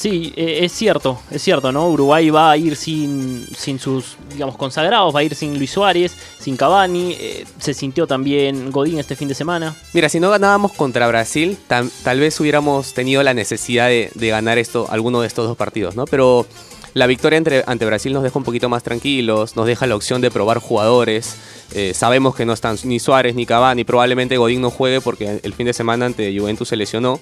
Sí, 0.00 0.32
eh, 0.34 0.60
es 0.62 0.72
cierto, 0.72 1.20
es 1.30 1.42
cierto, 1.42 1.72
¿no? 1.72 1.86
Uruguay 1.90 2.30
va 2.30 2.52
a 2.52 2.56
ir 2.56 2.74
sin, 2.74 3.46
sin 3.54 3.78
sus, 3.78 4.16
digamos, 4.32 4.56
consagrados, 4.56 5.14
va 5.14 5.20
a 5.20 5.22
ir 5.22 5.34
sin 5.34 5.58
Luis 5.58 5.72
Suárez, 5.72 6.16
sin 6.38 6.56
Cavani, 6.56 7.14
eh, 7.20 7.44
se 7.58 7.74
sintió 7.74 8.06
también 8.06 8.70
Godín 8.70 8.98
este 8.98 9.14
fin 9.14 9.28
de 9.28 9.34
semana. 9.34 9.76
Mira, 9.92 10.08
si 10.08 10.18
no 10.18 10.30
ganábamos 10.30 10.72
contra 10.72 11.06
Brasil, 11.06 11.58
tal 11.66 12.18
vez 12.18 12.40
hubiéramos 12.40 12.94
tenido 12.94 13.22
la 13.22 13.34
necesidad 13.34 13.88
de, 13.88 14.10
de 14.14 14.28
ganar 14.28 14.56
esto, 14.56 14.86
alguno 14.88 15.20
de 15.20 15.26
estos 15.26 15.46
dos 15.46 15.58
partidos, 15.58 15.96
¿no? 15.96 16.06
Pero 16.06 16.46
la 16.94 17.06
victoria 17.06 17.42
ante 17.66 17.84
Brasil 17.84 18.14
nos 18.14 18.22
deja 18.22 18.38
un 18.38 18.44
poquito 18.46 18.70
más 18.70 18.82
tranquilos, 18.82 19.54
nos 19.54 19.66
deja 19.66 19.86
la 19.86 19.96
opción 19.96 20.22
de 20.22 20.30
probar 20.30 20.60
jugadores. 20.60 21.36
Eh, 21.74 21.92
sabemos 21.92 22.34
que 22.34 22.46
no 22.46 22.54
están 22.54 22.78
ni 22.84 23.00
Suárez 23.00 23.34
ni 23.34 23.44
Cavani, 23.44 23.84
probablemente 23.84 24.38
Godín 24.38 24.62
no 24.62 24.70
juegue 24.70 25.02
porque 25.02 25.40
el 25.42 25.52
fin 25.52 25.66
de 25.66 25.74
semana 25.74 26.06
ante 26.06 26.34
Juventus 26.34 26.68
se 26.68 26.76
lesionó. 26.76 27.20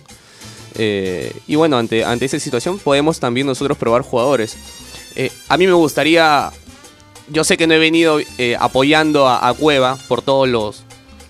Eh, 0.79 1.33
y 1.47 1.57
bueno, 1.57 1.77
ante, 1.77 2.05
ante 2.05 2.25
esa 2.25 2.39
situación 2.39 2.79
podemos 2.79 3.21
también 3.21 3.47
nosotros 3.47 3.77
probar 3.77 4.03
jugadores. 4.03 4.57
Eh, 5.17 5.31
a 5.49 5.57
mí 5.57 5.67
me 5.67 5.73
gustaría, 5.73 6.51
yo 7.29 7.45
sé 7.45 7.57
que 7.57 7.67
no 7.67 7.75
he 7.75 7.79
venido 7.79 8.21
eh, 8.39 8.57
apoyando 8.59 9.27
a, 9.27 9.49
a 9.49 9.55
Cueva 9.55 9.99
por 10.09 10.23
todos 10.23 10.49
los 10.49 10.85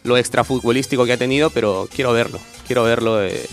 lo 0.05 0.17
extrafutbolístico 0.17 1.05
que 1.05 1.13
ha 1.13 1.17
tenido, 1.17 1.51
pero 1.51 1.89
quiero 1.95 2.13
verlo, 2.13 2.39
quiero 2.67 2.83
verlo. 2.85 3.23
eh, 3.23 3.47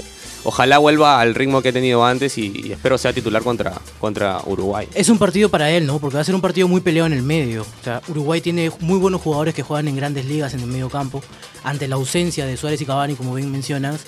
ojalá 0.45 0.77
vuelva 0.77 1.19
al 1.19 1.35
ritmo 1.35 1.61
que 1.61 1.69
ha 1.69 1.73
tenido 1.73 2.05
antes 2.05 2.37
y, 2.37 2.71
espero 2.71 2.97
sea 2.97 3.11
titular 3.13 3.43
contra, 3.43 3.73
contra 3.99 4.39
Uruguay. 4.45 4.87
Es 4.93 5.09
un 5.09 5.17
partido 5.17 5.49
para 5.49 5.69
él, 5.71 5.85
¿no? 5.85 5.99
Porque 5.99 6.15
va 6.15 6.21
a 6.21 6.25
ser 6.25 6.35
un 6.35 6.41
partido 6.41 6.67
muy 6.67 6.81
peleado 6.81 7.07
en 7.07 7.13
el 7.13 7.23
medio. 7.23 7.65
Uruguay 8.07 8.41
tiene 8.41 8.71
muy 8.79 8.97
buenos 8.99 9.21
jugadores 9.21 9.53
que 9.53 9.63
juegan 9.63 9.87
en 9.87 9.95
grandes 9.95 10.25
ligas 10.25 10.53
en 10.53 10.61
el 10.61 10.67
medio 10.67 10.89
campo. 10.89 11.21
Ante 11.63 11.87
la 11.87 11.95
ausencia 11.95 12.45
de 12.45 12.57
Suárez 12.57 12.79
y 12.81 12.85
Cavani, 12.85 13.15
como 13.15 13.33
bien 13.33 13.51
mencionas, 13.51 14.01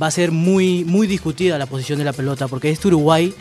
va 0.00 0.08
a 0.08 0.10
ser 0.10 0.30
muy, 0.30 0.84
muy 0.84 1.06
discutida 1.06 1.58
la 1.58 1.66
posición 1.66 1.98
de 1.98 2.04
la 2.04 2.12
pelota. 2.12 2.48
Porque 2.48 2.70
este 2.70 2.88
Uruguay 2.88 3.34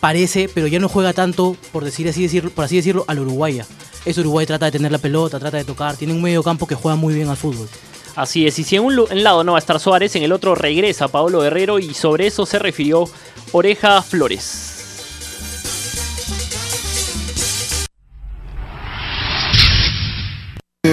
parece, 0.00 0.48
pero 0.52 0.66
ya 0.66 0.78
no 0.78 0.88
juega 0.88 1.12
tanto, 1.12 1.56
por, 1.72 1.84
decir 1.84 2.08
así, 2.08 2.22
decirlo, 2.22 2.50
por 2.50 2.64
así 2.64 2.76
decirlo, 2.76 3.04
al 3.06 3.20
uruguaya. 3.20 3.66
Este 4.04 4.20
Uruguay 4.20 4.46
trata 4.46 4.66
de 4.66 4.72
tener 4.72 4.90
la 4.90 4.98
pelota, 4.98 5.38
trata 5.38 5.58
de 5.58 5.64
tocar. 5.64 5.96
Tiene 5.96 6.12
un 6.12 6.22
medio 6.22 6.42
campo 6.42 6.66
que 6.66 6.74
juega 6.74 6.96
muy 6.96 7.14
bien 7.14 7.28
al 7.28 7.36
fútbol. 7.36 7.68
Así 8.14 8.46
es, 8.46 8.58
y 8.58 8.64
si 8.64 8.76
en 8.76 8.82
un 8.82 9.22
lado 9.22 9.42
no 9.42 9.52
va 9.52 9.58
a 9.58 9.60
estar 9.60 9.80
Suárez, 9.80 10.14
en 10.16 10.22
el 10.22 10.32
otro 10.32 10.54
regresa 10.54 11.08
Pablo 11.08 11.40
Guerrero 11.40 11.78
y 11.78 11.94
sobre 11.94 12.26
eso 12.26 12.44
se 12.44 12.58
refirió 12.58 13.08
Oreja 13.52 14.02
Flores. 14.02 14.71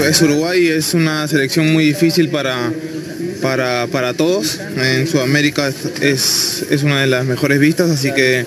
Es 0.10 0.24
Uruguay, 0.24 0.68
es 0.70 0.96
una 0.96 1.28
selección 1.28 1.72
muy 1.72 1.86
difícil 1.86 2.30
para, 2.30 2.74
para, 3.44 3.86
para 3.86 4.16
todos. 4.16 4.60
En 4.76 5.08
Sudamérica 5.08 5.72
es, 6.02 6.66
es, 6.68 6.82
una 6.82 7.02
de 7.02 7.06
las 7.06 7.26
mejores 7.26 7.60
vistas, 7.60 7.92
así 7.92 8.12
que, 8.12 8.44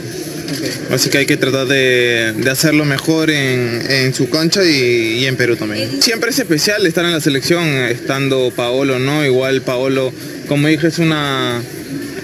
así 0.90 1.08
que 1.08 1.18
hay 1.18 1.26
que 1.26 1.36
tratar 1.36 1.68
de, 1.68 2.34
de 2.36 2.50
hacerlo 2.50 2.84
mejor 2.84 3.30
en, 3.30 3.80
en 3.88 4.12
su 4.12 4.28
cancha 4.28 4.64
y, 4.64 5.20
y 5.20 5.26
en 5.26 5.36
Perú 5.36 5.54
también. 5.54 6.02
Siempre 6.02 6.30
es 6.30 6.38
especial 6.40 6.84
estar 6.84 7.04
en 7.04 7.12
la 7.12 7.20
selección, 7.20 7.64
estando 7.68 8.52
Paolo, 8.56 8.98
¿no? 8.98 9.24
Igual 9.24 9.62
Paolo, 9.62 10.12
como 10.48 10.66
dije, 10.66 10.88
es 10.88 10.98
una, 10.98 11.62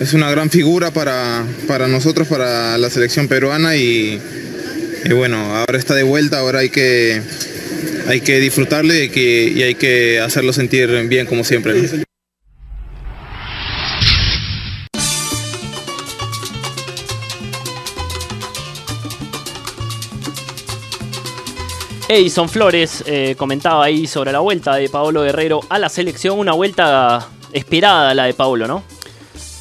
es 0.00 0.14
una 0.14 0.33
gran 0.33 0.50
figura 0.50 0.90
para, 0.90 1.45
para 1.68 1.87
nosotros, 1.87 2.26
para 2.26 2.76
la 2.76 2.90
selección 2.90 3.28
peruana 3.28 3.76
y, 3.76 4.21
y 5.04 5.12
bueno, 5.12 5.54
ahora 5.54 5.78
está 5.78 5.95
de 5.95 6.02
vuelta, 6.02 6.40
ahora 6.40 6.59
hay 6.59 6.71
que 6.71 7.23
hay 8.08 8.22
que 8.22 8.40
disfrutarle 8.40 8.96
y 8.96 9.00
hay 9.02 9.08
que, 9.10 9.52
y 9.54 9.62
hay 9.62 9.74
que 9.74 10.18
hacerlo 10.20 10.54
sentir 10.54 10.88
bien 11.08 11.26
como 11.26 11.44
siempre. 11.44 11.74
¿no? 11.74 12.04
Edison 22.08 22.48
Flores 22.48 23.04
eh, 23.04 23.34
comentaba 23.36 23.84
ahí 23.84 24.06
sobre 24.06 24.32
la 24.32 24.38
vuelta 24.38 24.74
de 24.76 24.88
Paolo 24.88 25.22
Guerrero 25.24 25.60
a 25.68 25.78
la 25.78 25.90
selección, 25.90 26.38
una 26.38 26.52
vuelta 26.52 27.28
esperada 27.52 28.14
la 28.14 28.24
de 28.24 28.32
Paolo, 28.32 28.66
¿no? 28.66 28.82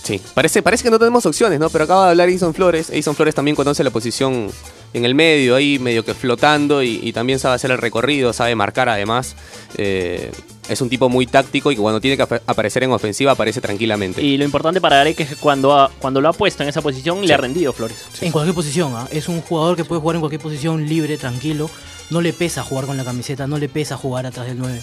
Sí, 0.04 0.22
parece, 0.34 0.62
parece 0.62 0.86
que 0.86 0.90
no 0.90 0.98
tenemos 0.98 1.26
opciones, 1.26 1.60
¿no? 1.60 1.70
Pero 1.70 1.84
acaba 1.84 2.06
de 2.06 2.12
hablar 2.12 2.30
Edison 2.30 2.54
Flores. 2.54 2.90
Edison 2.90 3.14
Flores 3.14 3.36
también 3.36 3.56
conoce 3.56 3.84
la 3.84 3.90
posición 3.90 4.50
en 4.98 5.06
el 5.06 5.16
medio, 5.16 5.56
ahí 5.56 5.80
medio 5.80 6.04
que 6.04 6.14
flotando 6.14 6.84
y, 6.84 7.00
y 7.04 7.14
también 7.14 7.40
sabe 7.40 7.56
hacer 7.56 7.72
el 7.72 7.78
recorrido, 7.78 8.34
sabe 8.34 8.56
marcar 8.56 8.90
además. 8.90 9.36
Eh, 9.78 10.32
es 10.70 10.82
un 10.82 10.90
tipo 10.90 11.08
muy 11.08 11.26
táctico 11.26 11.72
y 11.72 11.76
que 11.76 11.82
cuando 11.82 12.02
tiene 12.02 12.18
que 12.18 12.24
ap- 12.24 12.42
aparecer 12.46 12.84
en 12.84 12.92
ofensiva 12.92 13.32
aparece 13.32 13.62
tranquilamente. 13.62 14.22
Y 14.22 14.36
lo 14.38 14.44
importante 14.44 14.82
para 14.82 14.98
Gareca 14.98 15.24
es 15.24 15.30
que 15.30 15.36
cuando, 15.38 15.74
ha- 15.74 15.90
cuando 16.00 16.20
lo 16.20 16.28
ha 16.28 16.34
puesto 16.34 16.62
en 16.64 16.70
esa 16.70 16.82
posición 16.82 17.26
le 17.26 17.34
ha 17.34 17.38
rendido 17.38 17.72
Flores. 17.72 17.98
En 18.22 18.32
cualquier 18.34 18.54
posición, 18.54 18.94
¿ah? 18.96 19.08
es 19.12 19.30
un 19.30 19.42
jugador 19.42 19.78
que 19.78 19.86
puede 19.86 20.02
jugar 20.02 20.16
en 20.18 20.22
cualquier 20.22 20.42
posición 20.42 20.88
libre, 20.90 21.18
tranquilo. 21.18 21.70
No 22.10 22.20
le 22.22 22.34
pesa 22.34 22.64
jugar 22.64 22.86
con 22.86 22.98
la 22.98 23.06
camiseta, 23.06 23.48
no 23.48 23.58
le 23.58 23.70
pesa 23.70 23.96
jugar 23.98 24.26
atrás 24.26 24.48
del 24.48 24.58
9. 24.60 24.82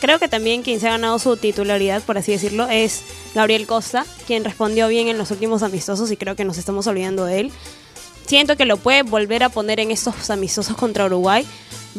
Creo 0.00 0.18
que 0.18 0.28
también 0.28 0.62
quien 0.62 0.78
se 0.78 0.88
ha 0.88 0.90
ganado 0.90 1.18
su 1.18 1.36
titularidad, 1.38 2.02
por 2.02 2.18
así 2.18 2.32
decirlo, 2.32 2.68
es 2.70 3.02
Gabriel 3.34 3.66
Costa, 3.66 4.04
quien 4.26 4.44
respondió 4.44 4.88
bien 4.88 5.08
en 5.08 5.16
los 5.16 5.30
últimos 5.30 5.62
amistosos 5.62 6.10
y 6.10 6.16
creo 6.18 6.36
que 6.36 6.44
nos 6.44 6.58
estamos 6.58 6.86
olvidando 6.86 7.24
de 7.24 7.40
él. 7.40 7.52
Siento 8.26 8.56
que 8.56 8.64
lo 8.64 8.76
puede 8.76 9.02
volver 9.02 9.42
a 9.44 9.48
poner 9.48 9.80
en 9.80 9.90
estos 9.90 10.30
amistosos 10.30 10.76
contra 10.76 11.06
Uruguay. 11.06 11.46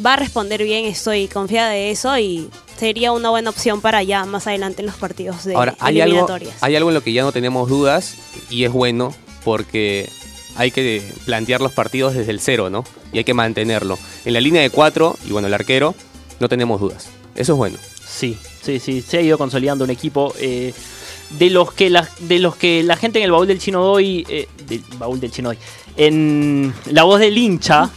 Va 0.06 0.14
a 0.14 0.16
responder 0.18 0.64
bien, 0.64 0.86
estoy 0.86 1.28
confiada 1.28 1.70
de 1.70 1.90
eso 1.90 2.18
y 2.20 2.50
sería 2.78 3.12
una 3.12 3.30
buena 3.30 3.50
opción 3.50 3.82
para 3.82 4.04
ya 4.04 4.26
más 4.26 4.46
adelante 4.46 4.82
en 4.82 4.88
los 4.88 4.96
partidos 4.96 5.46
de 5.46 5.56
Ahora, 5.56 5.76
hay 5.80 6.00
algo, 6.02 6.14
eliminatorias. 6.14 6.56
hay 6.62 6.76
algo 6.76 6.90
en 6.90 6.94
lo 6.94 7.02
que 7.02 7.14
ya 7.14 7.24
no 7.24 7.32
tenemos 7.32 7.68
dudas 7.68 8.16
y 8.52 8.66
es 8.66 8.72
bueno 8.72 9.16
porque 9.44 10.10
hay 10.56 10.72
que 10.72 11.02
plantear 11.26 11.62
los 11.62 11.72
partidos 11.72 12.14
desde 12.14 12.32
el 12.32 12.40
cero, 12.40 12.70
¿no? 12.70 12.84
Y 13.14 13.20
hay 13.20 13.24
que 13.24 13.34
mantenerlo. 13.34 13.98
En 14.26 14.34
la 14.34 14.42
línea 14.42 14.62
de 14.62 14.70
cuatro, 14.70 15.18
y 15.26 15.32
bueno, 15.32 15.48
el 15.48 15.54
arquero, 15.54 15.96
no 16.40 16.50
tenemos 16.50 16.82
dudas. 16.82 17.10
Eso 17.36 17.54
es 17.54 17.58
bueno. 17.58 17.78
Sí, 18.06 18.38
sí, 18.62 18.80
sí, 18.80 19.02
se 19.02 19.18
ha 19.18 19.22
ido 19.22 19.38
consolidando 19.38 19.84
un 19.84 19.92
equipo 19.92 20.34
eh, 20.40 20.74
de 21.32 21.50
los 21.50 21.74
que 21.74 21.90
la, 21.90 22.08
de 22.20 22.40
los 22.40 22.56
que 22.56 22.84
la 22.84 22.98
gente 22.98 23.20
en 23.20 23.26
el 23.26 23.32
baúl 23.32 23.48
del 23.48 23.60
chino 23.60 23.84
doy, 23.84 24.26
eh, 24.30 24.48
del 24.68 24.84
baúl 24.98 25.20
del 25.20 25.32
chino 25.32 25.50
doy, 25.50 25.58
en 25.98 26.74
la 26.86 27.04
voz 27.04 27.20
del 27.20 27.38
hincha 27.38 27.90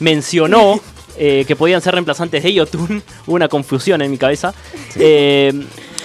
mencionó 0.00 0.80
eh, 1.16 1.44
que 1.46 1.54
podían 1.56 1.80
ser 1.80 1.94
reemplazantes 1.94 2.42
de 2.42 2.52
Yotun, 2.52 3.02
hubo 3.26 3.34
una 3.36 3.48
confusión 3.48 4.02
en 4.02 4.10
mi 4.10 4.18
cabeza. 4.18 4.54
Eh, 4.96 5.52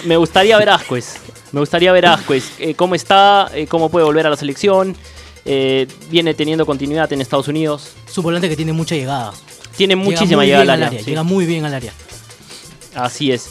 me 0.04 0.16
gustaría 0.16 0.56
ver 0.58 0.68
a 0.70 0.76
Ascuez, 0.76 1.16
me 1.52 1.60
gustaría 1.60 1.92
ver 1.92 2.06
a 2.06 2.14
Ascuez, 2.14 2.52
eh, 2.58 2.74
cómo 2.74 2.94
está, 2.94 3.50
eh, 3.54 3.66
cómo 3.66 3.88
puede 3.88 4.04
volver 4.04 4.26
a 4.26 4.30
la 4.30 4.36
selección, 4.36 4.96
eh, 5.44 5.86
viene 6.10 6.34
teniendo 6.34 6.66
continuidad 6.66 7.12
en 7.12 7.20
Estados 7.20 7.48
Unidos. 7.48 7.92
Su 8.06 8.22
volante 8.22 8.48
que 8.48 8.56
tiene 8.56 8.72
mucha 8.72 8.94
llegada. 8.94 9.32
Tiene 9.76 9.96
muchísima 9.96 10.44
llegada 10.44 10.74
al 10.74 10.82
área. 10.82 11.00
sí. 11.00 11.06
Llega 11.06 11.22
muy 11.22 11.46
bien 11.46 11.64
al 11.64 11.74
área. 11.74 11.92
Así 12.94 13.32
es. 13.32 13.50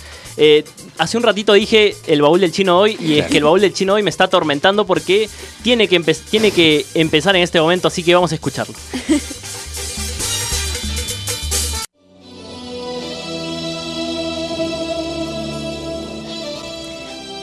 Hace 0.97 1.17
un 1.17 1.23
ratito 1.23 1.53
dije 1.53 1.95
el 2.07 2.21
baúl 2.23 2.39
del 2.41 2.51
chino 2.51 2.79
hoy 2.79 2.97
y 2.99 3.19
es 3.19 3.27
que 3.27 3.37
el 3.37 3.43
baúl 3.43 3.61
del 3.61 3.71
chino 3.73 3.93
hoy 3.93 4.01
me 4.03 4.09
está 4.09 4.23
atormentando 4.23 4.85
porque 4.85 5.29
tiene 5.61 5.87
que, 5.87 5.99
empe- 6.01 6.19
tiene 6.31 6.49
que 6.51 6.85
empezar 6.95 7.35
en 7.35 7.43
este 7.43 7.61
momento, 7.61 7.87
así 7.87 8.03
que 8.03 8.15
vamos 8.15 8.31
a 8.31 8.35
escucharlo. 8.35 8.73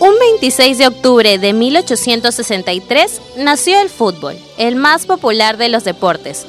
Un 0.00 0.18
26 0.18 0.78
de 0.78 0.86
octubre 0.86 1.38
de 1.38 1.52
1863 1.52 3.20
nació 3.38 3.80
el 3.80 3.88
fútbol, 3.88 4.36
el 4.58 4.76
más 4.76 5.06
popular 5.06 5.56
de 5.56 5.68
los 5.70 5.84
deportes. 5.84 6.44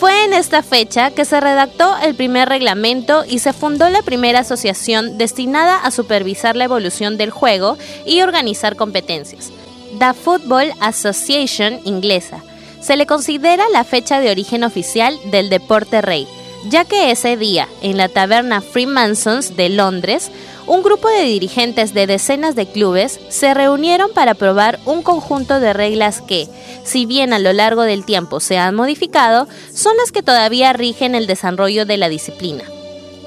Fue 0.00 0.24
en 0.24 0.32
esta 0.32 0.62
fecha 0.62 1.10
que 1.10 1.26
se 1.26 1.40
redactó 1.40 1.94
el 1.98 2.14
primer 2.14 2.48
reglamento 2.48 3.22
y 3.28 3.38
se 3.38 3.52
fundó 3.52 3.86
la 3.90 4.00
primera 4.00 4.38
asociación 4.38 5.18
destinada 5.18 5.76
a 5.76 5.90
supervisar 5.90 6.56
la 6.56 6.64
evolución 6.64 7.18
del 7.18 7.28
juego 7.28 7.76
y 8.06 8.22
organizar 8.22 8.76
competencias. 8.76 9.50
The 9.98 10.14
Football 10.14 10.72
Association 10.80 11.80
inglesa. 11.84 12.42
Se 12.80 12.96
le 12.96 13.04
considera 13.04 13.68
la 13.68 13.84
fecha 13.84 14.20
de 14.20 14.30
origen 14.30 14.64
oficial 14.64 15.18
del 15.26 15.50
deporte 15.50 16.00
rey, 16.00 16.26
ya 16.70 16.86
que 16.86 17.10
ese 17.10 17.36
día, 17.36 17.68
en 17.82 17.98
la 17.98 18.08
taberna 18.08 18.62
Freemasons 18.62 19.54
de 19.54 19.68
Londres, 19.68 20.30
un 20.70 20.84
grupo 20.84 21.08
de 21.08 21.24
dirigentes 21.24 21.94
de 21.94 22.06
decenas 22.06 22.54
de 22.54 22.64
clubes 22.64 23.18
se 23.28 23.52
reunieron 23.54 24.12
para 24.14 24.32
aprobar 24.32 24.78
un 24.86 25.02
conjunto 25.02 25.58
de 25.58 25.72
reglas 25.72 26.20
que, 26.20 26.46
si 26.84 27.06
bien 27.06 27.32
a 27.32 27.40
lo 27.40 27.52
largo 27.52 27.82
del 27.82 28.04
tiempo 28.04 28.38
se 28.38 28.56
han 28.56 28.76
modificado, 28.76 29.48
son 29.74 29.96
las 29.96 30.12
que 30.12 30.22
todavía 30.22 30.72
rigen 30.72 31.16
el 31.16 31.26
desarrollo 31.26 31.86
de 31.86 31.96
la 31.96 32.08
disciplina. 32.08 32.62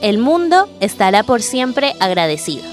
El 0.02 0.20
mundo 0.20 0.70
estará 0.80 1.24
por 1.24 1.42
siempre 1.42 1.96
agradecido. 2.00 2.64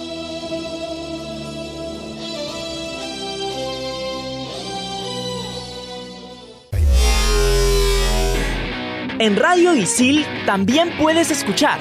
En 9.18 9.34
Radio 9.34 9.74
Isil 9.74 10.24
también 10.46 10.96
puedes 10.96 11.32
escuchar 11.32 11.80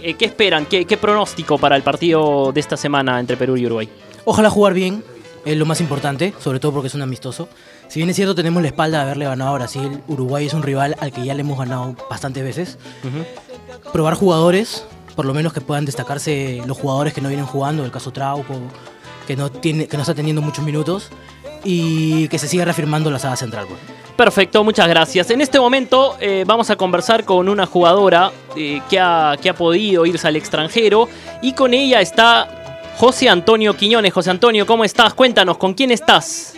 eh, 0.00 0.14
¿qué 0.14 0.24
esperan? 0.24 0.66
¿Qué, 0.66 0.84
qué 0.84 0.96
pronóstico 0.96 1.58
para 1.58 1.76
el 1.76 1.82
partido 1.82 2.52
de 2.52 2.60
esta 2.60 2.76
semana 2.76 3.20
entre 3.20 3.36
Perú 3.36 3.56
y 3.56 3.66
Uruguay? 3.66 3.88
Ojalá 4.24 4.50
jugar 4.50 4.74
bien, 4.74 5.02
es 5.44 5.56
lo 5.56 5.66
más 5.66 5.80
importante, 5.80 6.34
sobre 6.38 6.60
todo 6.60 6.72
porque 6.72 6.88
es 6.88 6.94
un 6.94 7.02
amistoso. 7.02 7.48
Si 7.88 7.98
bien 7.98 8.10
es 8.10 8.16
cierto, 8.16 8.34
tenemos 8.34 8.62
la 8.62 8.68
espalda 8.68 8.98
de 8.98 9.04
haberle 9.04 9.24
ganado 9.24 9.50
a 9.50 9.54
Brasil, 9.54 10.02
Uruguay 10.08 10.46
es 10.46 10.54
un 10.54 10.62
rival 10.62 10.94
al 11.00 11.12
que 11.12 11.24
ya 11.24 11.34
le 11.34 11.40
hemos 11.40 11.58
ganado 11.58 11.96
bastantes 12.10 12.44
veces. 12.44 12.78
Probar 13.92 14.14
jugadores, 14.14 14.84
por 15.16 15.24
lo 15.24 15.32
menos 15.32 15.52
que 15.52 15.60
puedan 15.60 15.84
destacarse 15.84 16.62
los 16.66 16.76
jugadores 16.76 17.14
que 17.14 17.20
no 17.20 17.28
vienen 17.28 17.46
jugando, 17.46 17.84
el 17.84 17.90
caso 17.90 18.12
Trauco, 18.12 18.60
que 19.26 19.36
no, 19.36 19.50
tiene, 19.50 19.86
que 19.86 19.96
no 19.96 20.02
está 20.02 20.14
teniendo 20.14 20.42
muchos 20.42 20.64
minutos, 20.64 21.08
y 21.64 22.28
que 22.28 22.38
se 22.38 22.48
siga 22.48 22.64
reafirmando 22.64 23.10
la 23.10 23.18
saga 23.18 23.36
central. 23.36 23.66
pues. 23.68 23.80
Perfecto, 24.18 24.64
muchas 24.64 24.88
gracias. 24.88 25.30
En 25.30 25.40
este 25.40 25.60
momento 25.60 26.16
eh, 26.20 26.42
vamos 26.44 26.70
a 26.70 26.76
conversar 26.76 27.24
con 27.24 27.48
una 27.48 27.66
jugadora 27.66 28.32
eh, 28.56 28.82
que, 28.90 28.98
ha, 28.98 29.36
que 29.40 29.48
ha 29.48 29.54
podido 29.54 30.04
irse 30.06 30.26
al 30.26 30.34
extranjero 30.34 31.08
y 31.40 31.52
con 31.52 31.72
ella 31.72 32.00
está 32.00 32.82
José 32.96 33.28
Antonio 33.28 33.76
Quiñones. 33.76 34.12
José 34.12 34.30
Antonio, 34.30 34.66
¿cómo 34.66 34.82
estás? 34.82 35.14
Cuéntanos, 35.14 35.56
¿con 35.56 35.72
quién 35.72 35.92
estás? 35.92 36.54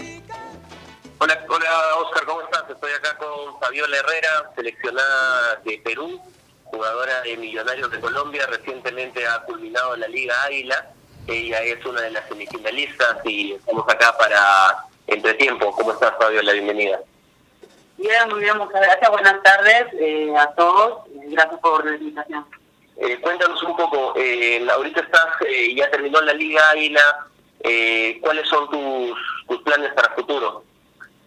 Hola, 1.19 1.39
hola 1.47 1.71
Oscar, 2.03 2.25
¿cómo 2.25 2.41
estás? 2.41 2.63
Estoy 2.71 2.93
acá 2.93 3.15
con 3.19 3.61
Fabiola 3.61 3.95
Herrera, 3.95 4.51
seleccionada 4.57 5.57
de 5.63 5.83
Perú, 5.85 6.19
jugadora 6.65 7.21
de 7.21 7.37
Millonarios 7.37 7.91
de 7.91 8.01
Colombia, 8.01 8.47
recientemente 8.47 9.27
ha 9.27 9.43
culminado 9.43 9.97
la 9.97 10.09
Liga 10.09 10.35
Águila, 10.45 10.93
ella 11.27 11.61
es 11.61 11.85
una 11.85 12.01
de 12.01 12.11
las 12.13 12.27
semifinalistas 12.27 13.19
y 13.27 13.53
estamos 13.53 13.87
acá 13.87 14.17
para 14.17 14.89
entretiempo. 15.07 15.73
¿Cómo 15.73 15.93
estás 15.93 16.13
Fabiola? 16.19 16.53
Bienvenida. 16.53 17.01
Bien, 17.97 18.29
muy 18.31 18.41
bien, 18.41 18.57
muchas 18.57 18.81
gracias. 18.81 19.11
Buenas 19.11 19.43
tardes 19.43 19.87
eh, 20.01 20.33
a 20.37 20.51
todos. 20.55 21.03
Gracias 21.27 21.61
por 21.61 21.85
la 21.85 21.97
invitación. 21.97 22.47
Eh, 22.97 23.19
cuéntanos 23.21 23.63
un 23.63 23.77
poco, 23.77 24.13
eh, 24.17 24.67
ahorita 24.71 25.01
estás, 25.01 25.27
eh, 25.47 25.75
ya 25.75 25.91
terminó 25.91 26.21
la 26.21 26.35
Liga 26.35 26.61
Águila, 26.71 27.01
eh, 27.61 28.19
¿cuáles 28.21 28.47
son 28.47 28.69
tus, 28.69 29.19
tus 29.49 29.63
planes 29.63 29.91
para 29.95 30.09
el 30.09 30.15
futuro? 30.15 30.65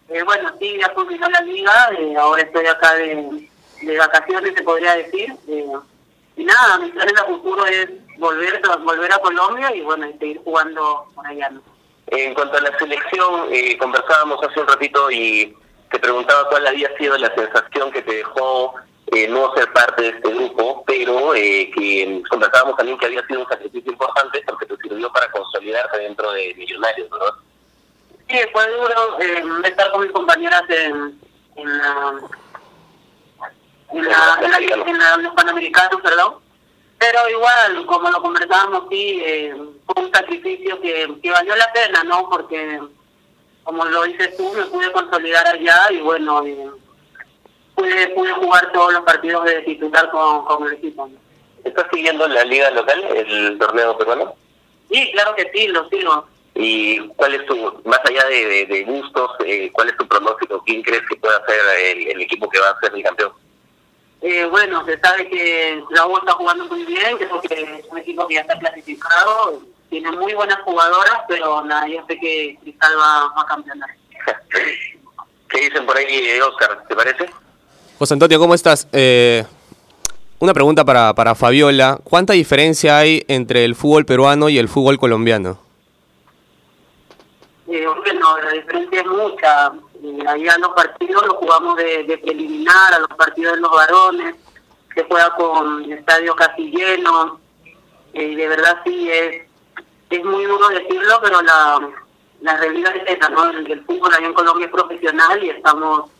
Eh, 0.08 0.22
bueno, 0.22 0.52
sí, 0.60 0.76
ya 0.80 0.88
culminó 0.90 1.28
la 1.28 1.40
liga. 1.40 1.90
eh, 1.98 2.14
ahora 2.16 2.42
estoy 2.42 2.66
acá 2.66 2.94
de, 2.94 3.48
de 3.82 3.98
vacaciones, 3.98 4.54
se 4.54 4.62
podría 4.62 4.94
decir. 4.94 5.34
y 6.36 6.44
nada, 6.44 6.78
mi 6.78 6.90
plan 6.90 7.08
a 7.18 7.24
futuro 7.24 7.66
es 7.66 7.88
volver, 8.18 8.60
volver 8.84 9.12
a 9.12 9.18
Colombia 9.18 9.74
y 9.74 9.80
bueno, 9.80 10.06
y 10.08 10.12
seguir 10.18 10.40
jugando 10.44 11.06
por 11.14 11.26
allá. 11.26 11.50
¿no? 11.50 11.62
En 12.08 12.34
cuanto 12.34 12.58
a 12.58 12.60
la 12.60 12.78
selección, 12.78 13.46
eh, 13.50 13.76
conversábamos 13.78 14.38
hace 14.44 14.60
un 14.60 14.66
ratito 14.68 15.10
y 15.10 15.56
te 15.90 15.98
preguntaba 15.98 16.48
cuál 16.48 16.66
había 16.66 16.94
sido 16.96 17.16
la 17.16 17.34
sensación 17.34 17.90
que 17.92 18.02
te 18.02 18.16
dejó 18.16 18.74
eh, 19.12 19.28
no 19.28 19.52
ser 19.54 19.72
parte 19.72 20.02
de 20.02 20.08
este 20.08 20.28
grupo, 20.34 20.82
pero 20.86 21.34
eh, 21.34 21.70
que 21.74 22.22
conversábamos 22.28 22.76
también 22.76 22.98
que 22.98 23.06
había 23.06 23.26
sido 23.26 23.40
un 23.40 23.48
sacrificio 23.48 23.92
importante 23.92 24.42
porque 24.46 24.66
te 24.66 24.76
sirvió 24.78 25.10
para 25.12 25.30
consolidarte 25.30 25.98
dentro 25.98 26.30
de 26.32 26.54
Millonarios, 26.56 27.08
¿verdad? 27.10 27.34
Sí, 28.28 28.38
fue 28.52 28.68
duro 28.70 29.20
eh, 29.20 29.44
estar 29.64 29.90
con 29.92 30.02
mis 30.02 30.12
compañeras 30.12 30.62
en, 30.68 31.20
en 31.56 31.78
la 31.78 32.14
en 33.92 34.04
la, 34.08 34.38
en 34.42 34.50
la, 34.50 34.58
en 34.58 34.98
la- 34.98 35.14
en 35.14 35.22
los 35.22 35.34
Panamericanos, 35.34 36.00
perdón. 36.02 36.34
Pero 37.04 37.28
igual, 37.28 37.84
como 37.84 38.10
lo 38.10 38.22
conversábamos, 38.22 38.84
sí, 38.88 39.20
eh, 39.22 39.54
fue 39.86 40.04
un 40.04 40.10
sacrificio 40.10 40.80
que, 40.80 41.06
que 41.22 41.30
valió 41.30 41.54
la 41.54 41.70
pena, 41.70 42.02
¿no? 42.04 42.30
Porque, 42.30 42.80
como 43.62 43.84
lo 43.84 44.04
dices 44.04 44.34
tú, 44.38 44.50
me 44.54 44.64
pude 44.64 44.90
consolidar 44.90 45.46
allá 45.46 45.90
y 45.90 45.98
bueno, 46.00 46.42
eh, 46.46 46.66
pude, 47.74 48.08
pude 48.08 48.32
jugar 48.32 48.72
todos 48.72 48.94
los 48.94 49.02
partidos 49.02 49.44
de 49.44 49.60
titular 49.62 50.10
con, 50.10 50.46
con 50.46 50.66
el 50.66 50.72
equipo. 50.74 51.10
¿Estás 51.62 51.84
siguiendo 51.92 52.26
la 52.26 52.42
liga 52.44 52.70
local, 52.70 53.04
el 53.14 53.58
torneo 53.58 53.98
peruano? 53.98 54.34
Sí, 54.90 55.10
claro 55.12 55.34
que 55.34 55.50
sí, 55.54 55.68
lo 55.68 55.86
sigo. 55.90 56.26
¿Y 56.54 57.00
cuál 57.16 57.34
es 57.34 57.44
tu, 57.44 57.82
más 57.84 58.00
allá 58.04 58.24
de, 58.28 58.46
de- 58.46 58.66
de 58.66 58.84
gustos, 58.84 59.30
eh, 59.44 59.68
cuál 59.74 59.90
es 59.90 59.96
tu 59.98 60.08
pronóstico? 60.08 60.62
¿Quién 60.64 60.80
crees 60.82 61.02
que 61.06 61.16
pueda 61.16 61.44
ser 61.46 61.58
el, 61.98 62.06
el 62.12 62.20
equipo 62.22 62.48
que 62.48 62.60
va 62.60 62.70
a 62.70 62.80
ser 62.80 62.94
el 62.94 63.02
campeón? 63.02 63.32
Eh, 64.26 64.46
bueno, 64.46 64.82
se 64.86 64.98
sabe 65.00 65.28
que 65.28 65.84
la 65.90 66.06
U 66.06 66.16
está 66.16 66.32
jugando 66.32 66.64
muy 66.64 66.82
bien, 66.86 67.18
creo 67.18 67.42
que 67.42 67.54
es 67.60 67.84
un 67.90 67.98
equipo 67.98 68.26
que 68.26 68.36
ya 68.36 68.40
está 68.40 68.58
clasificado, 68.58 69.60
tiene 69.90 70.10
muy 70.12 70.32
buenas 70.32 70.62
jugadoras, 70.62 71.24
pero 71.28 71.62
nada, 71.62 71.86
yo 71.86 72.02
sé 72.08 72.18
que 72.18 72.56
Cristal 72.62 72.92
va, 72.98 73.28
va 73.36 73.42
a 73.42 73.46
campeonar. 73.46 73.90
¿Qué 75.50 75.60
dicen 75.60 75.84
por 75.84 75.98
ahí, 75.98 76.40
Oscar? 76.40 76.86
¿Te 76.88 76.96
parece? 76.96 77.28
José 77.98 78.14
Antonio, 78.14 78.38
¿cómo 78.38 78.54
estás? 78.54 78.88
Eh, 78.92 79.44
una 80.38 80.54
pregunta 80.54 80.86
para, 80.86 81.12
para 81.12 81.34
Fabiola. 81.34 81.98
¿Cuánta 82.02 82.32
diferencia 82.32 82.96
hay 82.96 83.26
entre 83.28 83.66
el 83.66 83.74
fútbol 83.74 84.06
peruano 84.06 84.48
y 84.48 84.56
el 84.56 84.70
fútbol 84.70 84.98
colombiano? 84.98 85.58
Eh, 87.68 87.86
bueno, 87.86 88.38
la 88.38 88.52
diferencia 88.52 89.00
es 89.00 89.06
mucha. 89.06 89.72
Eh, 90.04 90.24
allá 90.28 90.58
los 90.58 90.74
partidos 90.74 91.26
los 91.26 91.36
jugamos 91.36 91.76
de, 91.76 92.04
de 92.04 92.18
preliminar, 92.18 92.92
a 92.92 92.98
los 92.98 93.08
partidos 93.08 93.54
de 93.54 93.60
los 93.60 93.70
varones, 93.70 94.34
se 94.94 95.04
juega 95.04 95.34
con 95.34 95.90
estadio 95.90 96.36
casi 96.36 96.70
lleno. 96.70 97.40
Eh, 98.12 98.36
de 98.36 98.48
verdad 98.48 98.82
sí, 98.84 99.10
es, 99.10 99.42
es 100.10 100.24
muy 100.24 100.44
duro 100.44 100.68
decirlo, 100.68 101.18
pero 101.22 101.40
la, 101.40 101.88
la 102.42 102.56
realidad 102.58 102.94
es 102.96 103.16
esa, 103.16 103.30
¿no? 103.30 103.48
El, 103.48 103.84
fútbol 103.84 104.12
allá 104.14 104.26
en 104.26 104.34
Colombia 104.34 104.66
es 104.66 104.72
profesional 104.72 105.42
y 105.42 105.48
estamos 105.48 106.10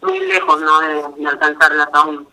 muy 0.00 0.20
lejos, 0.20 0.60
¿no? 0.60 0.80
De, 0.80 1.02
de 1.16 1.28
alcanzarlas 1.28 1.88
aún. 1.92 2.28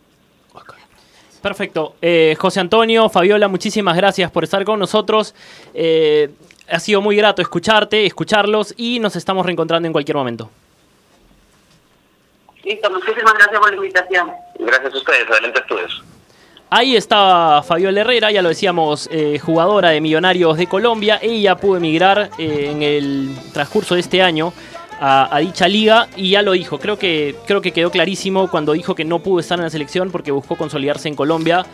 Perfecto. 1.41 1.95
Eh, 2.03 2.37
José 2.39 2.59
Antonio, 2.59 3.09
Fabiola, 3.09 3.47
muchísimas 3.47 3.97
gracias 3.97 4.29
por 4.29 4.43
estar 4.43 4.63
con 4.63 4.77
nosotros. 4.77 5.33
Eh, 5.73 6.29
ha 6.69 6.79
sido 6.79 7.01
muy 7.01 7.15
grato 7.15 7.41
escucharte, 7.41 8.05
escucharlos 8.05 8.75
y 8.77 8.99
nos 8.99 9.15
estamos 9.15 9.43
reencontrando 9.43 9.87
en 9.87 9.91
cualquier 9.91 10.17
momento. 10.17 10.51
Listo, 12.63 12.89
muchísimas 12.91 13.33
gracias 13.33 13.59
por 13.59 13.69
la 13.69 13.75
invitación. 13.75 14.31
Gracias 14.59 14.93
a 14.93 14.97
ustedes, 14.97 15.29
adelante 15.29 15.59
estudios. 15.59 16.03
Ahí 16.69 16.95
está 16.95 17.61
Fabiola 17.63 17.99
Herrera, 17.99 18.31
ya 18.31 18.41
lo 18.41 18.47
decíamos, 18.47 19.09
eh, 19.11 19.39
jugadora 19.39 19.89
de 19.89 19.99
Millonarios 19.99 20.57
de 20.57 20.67
Colombia. 20.67 21.19
Ella 21.21 21.55
pudo 21.57 21.77
emigrar 21.77 22.29
eh, 22.37 22.69
en 22.71 22.81
el 22.81 23.35
transcurso 23.51 23.95
de 23.95 23.99
este 23.99 24.21
año 24.21 24.53
a, 24.99 25.35
a 25.35 25.39
dicha 25.39 25.67
liga 25.67 26.07
y 26.15 26.29
ya 26.29 26.41
lo 26.41 26.53
dijo. 26.53 26.79
Creo 26.79 26.97
que, 26.97 27.35
creo 27.45 27.61
que 27.61 27.73
quedó 27.73 27.91
clarísimo 27.91 28.49
cuando 28.49 28.71
dijo 28.71 28.95
que 28.95 29.03
no 29.03 29.19
pudo 29.19 29.41
estar 29.41 29.59
en 29.59 29.65
la 29.65 29.69
selección 29.69 30.11
porque 30.11 30.31
buscó 30.31 30.55
consolidarse 30.55 31.09
en 31.09 31.15
Colombia. 31.15 31.65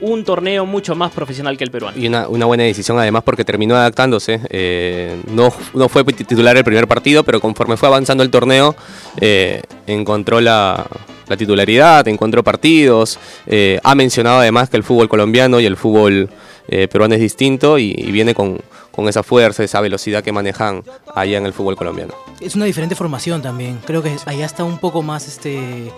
Un 0.00 0.24
torneo 0.24 0.66
mucho 0.66 0.94
más 0.94 1.10
profesional 1.12 1.56
que 1.56 1.64
el 1.64 1.70
peruano. 1.70 1.96
Y 1.98 2.06
una, 2.06 2.28
una 2.28 2.44
buena 2.46 2.64
decisión 2.64 2.98
además 2.98 3.22
porque 3.24 3.44
terminó 3.44 3.74
adaptándose. 3.76 4.40
Eh, 4.50 5.22
no, 5.30 5.52
no 5.72 5.88
fue 5.88 6.04
titular 6.04 6.56
el 6.56 6.64
primer 6.64 6.86
partido, 6.86 7.24
pero 7.24 7.40
conforme 7.40 7.76
fue 7.76 7.88
avanzando 7.88 8.22
el 8.22 8.30
torneo, 8.30 8.76
eh, 9.20 9.62
encontró 9.86 10.40
la, 10.40 10.86
la 11.28 11.36
titularidad, 11.36 12.06
encontró 12.08 12.44
partidos. 12.44 13.18
eh, 13.46 13.80
ha 13.82 13.94
mencionado 13.94 14.40
además 14.40 14.68
que 14.68 14.76
el 14.76 14.82
fútbol 14.82 15.08
colombiano 15.08 15.60
y 15.60 15.66
el 15.66 15.76
fútbol 15.76 16.28
eh, 16.68 16.88
peruano 16.88 17.14
es 17.14 17.20
distinto 17.20 17.78
y, 17.78 17.94
y 17.96 18.10
viene 18.12 18.34
con, 18.34 18.60
con 18.90 19.08
esa 19.08 19.22
fuerza, 19.22 19.64
esa 19.64 19.80
velocidad 19.80 20.22
que 20.22 20.32
manejan 20.32 20.82
allá 21.14 21.38
en 21.38 21.46
el 21.46 21.52
fútbol 21.52 21.76
colombiano. 21.76 22.12
Es 22.40 22.54
una 22.54 22.66
diferente 22.66 22.94
formación 22.94 23.40
también. 23.40 23.78
Creo 23.86 24.02
que 24.02 24.14
allá 24.26 24.44
está 24.44 24.62
un 24.64 24.78
poco 24.78 25.02
más 25.02 25.26
este 25.26 25.90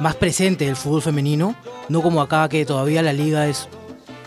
más 0.00 0.16
presente 0.16 0.68
el 0.68 0.76
fútbol 0.76 1.02
femenino, 1.02 1.54
no 1.88 2.02
como 2.02 2.20
acá 2.20 2.48
que 2.48 2.64
todavía 2.64 3.02
la 3.02 3.12
liga 3.12 3.48
es 3.48 3.68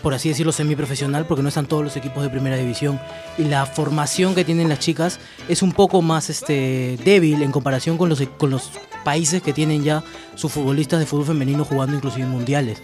por 0.02 0.14
así 0.14 0.28
decirlo 0.28 0.52
semiprofesional 0.52 1.26
porque 1.26 1.42
no 1.42 1.48
están 1.48 1.66
todos 1.66 1.82
los 1.82 1.96
equipos 1.96 2.22
de 2.22 2.28
primera 2.28 2.56
división 2.56 3.00
y 3.38 3.44
la 3.44 3.66
formación 3.66 4.34
que 4.34 4.44
tienen 4.44 4.68
las 4.68 4.78
chicas 4.78 5.18
es 5.48 5.62
un 5.62 5.72
poco 5.72 6.00
más 6.00 6.30
este 6.30 6.96
débil 7.04 7.42
en 7.42 7.50
comparación 7.50 7.98
con 7.98 8.08
los 8.08 8.22
con 8.38 8.50
los 8.50 8.70
países 9.04 9.42
que 9.42 9.52
tienen 9.52 9.82
ya 9.82 10.04
sus 10.34 10.52
futbolistas 10.52 11.00
de 11.00 11.06
fútbol 11.06 11.26
femenino 11.26 11.64
jugando 11.64 11.96
inclusive 11.96 12.24
en 12.24 12.30
mundiales. 12.30 12.82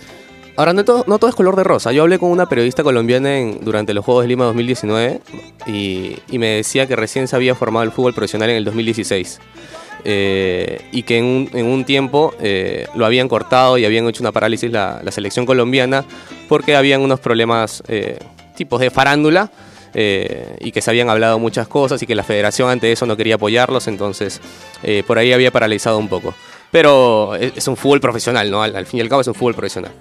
Ahora, 0.57 0.75
no 0.75 0.85
todo, 0.85 1.05
no 1.09 1.19
todo 1.19 1.31
es 1.31 1.35
color 1.35 1.57
de 1.57 1.65
rosa. 1.65 1.93
Yo 1.93 2.03
hablé 2.03 2.19
con 2.19 2.31
una 2.31 2.47
periodista 2.47 2.83
colombiana 2.83 3.31
durante 3.61 3.95
los 3.95 4.05
Juegos 4.05 4.25
de 4.25 4.29
Lima 4.29 4.45
2019 4.45 5.21
y, 5.67 6.17
y 6.31 6.39
me 6.39 6.49
decía 6.49 6.87
que 6.87 6.95
recién 6.95 7.27
se 7.27 7.35
había 7.35 7.55
formado 7.55 7.85
el 7.85 7.91
fútbol 7.91 8.13
profesional 8.13 8.51
en 8.51 8.57
el 8.57 8.65
2016. 8.65 9.41
Eh, 10.05 10.81
y 10.91 11.05
que 11.05 11.19
en 11.19 11.25
un, 11.25 11.51
en 11.53 11.67
un 11.67 11.85
tiempo 11.85 12.35
eh, 12.41 12.87
lo 12.97 13.07
habían 13.07 13.29
cortado 13.29 13.79
y 13.79 13.85
habían 13.85 14.09
hecho 14.09 14.23
una 14.23 14.33
parálisis 14.33 14.73
la, 14.73 15.01
la 15.03 15.13
selección 15.13 15.47
colombiana 15.47 16.05
porque 16.49 16.75
habían 16.75 17.03
unos 17.03 17.21
problemas 17.21 17.85
eh, 17.87 18.19
tipos 18.57 18.81
de 18.81 18.91
farándula 18.91 19.53
eh, 19.95 20.57
y 20.61 20.73
que 20.73 20.81
se 20.81 20.91
habían 20.91 21.09
hablado 21.09 21.39
muchas 21.39 21.69
cosas 21.69 22.03
y 22.03 22.07
que 22.07 22.17
la 22.17 22.25
federación 22.25 22.69
ante 22.69 22.91
eso 22.91 23.07
no 23.07 23.17
quería 23.17 23.37
apoyarlos, 23.37 23.87
entonces 23.87 24.41
por 25.07 25.19
ahí 25.19 25.33
había 25.33 25.53
paralizado 25.53 25.99
un 25.99 26.09
poco. 26.09 26.35
Pero 26.73 27.37
es, 27.37 27.69
un 27.69 27.77
fútbol 27.77 28.01
profesional, 28.01 28.51
¿no? 28.51 28.63
Al 28.63 28.87
fin 28.87 28.99
y 28.99 29.01
al 29.03 29.09
cabo 29.09 29.21
es 29.21 29.29
un 29.29 29.35
fútbol 29.35 29.55
profesional. 29.55 29.93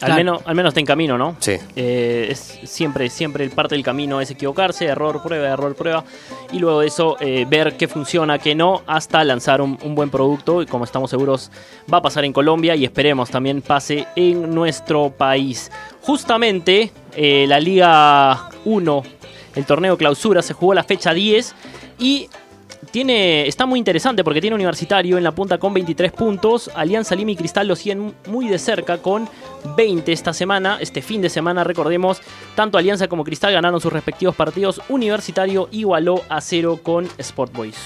Al, 0.00 0.14
menos, 0.14 0.42
al 0.44 0.54
menos 0.54 0.70
está 0.70 0.80
en 0.80 0.86
camino, 0.86 1.18
¿no? 1.18 1.36
Sí. 1.40 1.56
Eh, 1.74 2.28
es 2.30 2.58
siempre, 2.64 3.10
siempre 3.10 3.44
el 3.44 3.50
parte 3.50 3.74
del 3.74 3.84
camino 3.84 4.20
es 4.20 4.30
equivocarse, 4.30 4.84
error, 4.86 5.22
prueba, 5.22 5.48
error, 5.48 5.74
prueba. 5.74 6.04
Y 6.52 6.58
luego 6.58 6.80
de 6.80 6.86
eso, 6.86 7.16
eh, 7.20 7.46
ver 7.48 7.76
qué 7.76 7.88
funciona, 7.88 8.38
qué 8.38 8.54
no, 8.54 8.82
hasta 8.86 9.24
lanzar 9.24 9.60
un, 9.60 9.78
un 9.82 9.94
buen 9.94 10.10
producto. 10.10 10.62
Y 10.62 10.66
como 10.66 10.84
estamos 10.84 11.10
seguros, 11.10 11.50
va 11.92 11.98
a 11.98 12.02
pasar 12.02 12.24
en 12.24 12.32
Colombia 12.32 12.76
y 12.76 12.84
esperemos 12.84 13.30
también 13.30 13.62
pase 13.62 14.06
en 14.14 14.54
nuestro 14.54 15.10
país. 15.10 15.70
Justamente, 16.02 16.92
eh, 17.16 17.46
la 17.48 17.58
Liga 17.58 18.50
1, 18.64 19.02
el 19.56 19.64
torneo 19.64 19.96
clausura, 19.96 20.42
se 20.42 20.54
jugó 20.54 20.74
la 20.74 20.84
fecha 20.84 21.12
10 21.12 21.54
y 21.98 22.28
tiene, 22.90 23.46
está 23.46 23.66
muy 23.66 23.78
interesante 23.78 24.24
porque 24.24 24.40
tiene 24.40 24.54
Universitario 24.54 25.18
en 25.18 25.24
la 25.24 25.32
punta 25.32 25.58
con 25.58 25.74
23 25.74 26.12
puntos. 26.12 26.70
Alianza 26.74 27.14
Lima 27.14 27.32
y 27.32 27.36
Cristal 27.36 27.68
lo 27.68 27.76
siguen 27.76 28.14
muy 28.26 28.48
de 28.48 28.58
cerca 28.58 28.98
con 28.98 29.28
20 29.76 30.12
esta 30.12 30.32
semana. 30.32 30.78
Este 30.80 31.02
fin 31.02 31.20
de 31.20 31.30
semana, 31.30 31.64
recordemos, 31.64 32.20
tanto 32.54 32.78
Alianza 32.78 33.08
como 33.08 33.24
Cristal 33.24 33.52
ganaron 33.52 33.80
sus 33.80 33.92
respectivos 33.92 34.34
partidos. 34.34 34.80
Universitario 34.88 35.68
igualó 35.70 36.22
a 36.28 36.40
cero 36.40 36.80
con 36.82 37.08
Sport 37.18 37.52
Boys. 37.52 37.76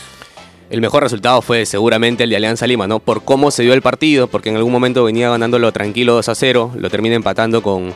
El 0.70 0.80
mejor 0.80 1.02
resultado 1.02 1.42
fue 1.42 1.66
seguramente 1.66 2.24
el 2.24 2.30
de 2.30 2.36
Alianza 2.36 2.66
Lima, 2.66 2.86
¿no? 2.86 2.98
Por 2.98 3.24
cómo 3.24 3.50
se 3.50 3.62
dio 3.62 3.74
el 3.74 3.82
partido, 3.82 4.26
porque 4.26 4.48
en 4.48 4.56
algún 4.56 4.72
momento 4.72 5.04
venía 5.04 5.28
ganándolo 5.28 5.70
tranquilo 5.72 6.14
2 6.14 6.28
a 6.30 6.34
0, 6.34 6.72
lo 6.76 6.88
termina 6.88 7.14
empatando 7.14 7.62
con, 7.62 7.94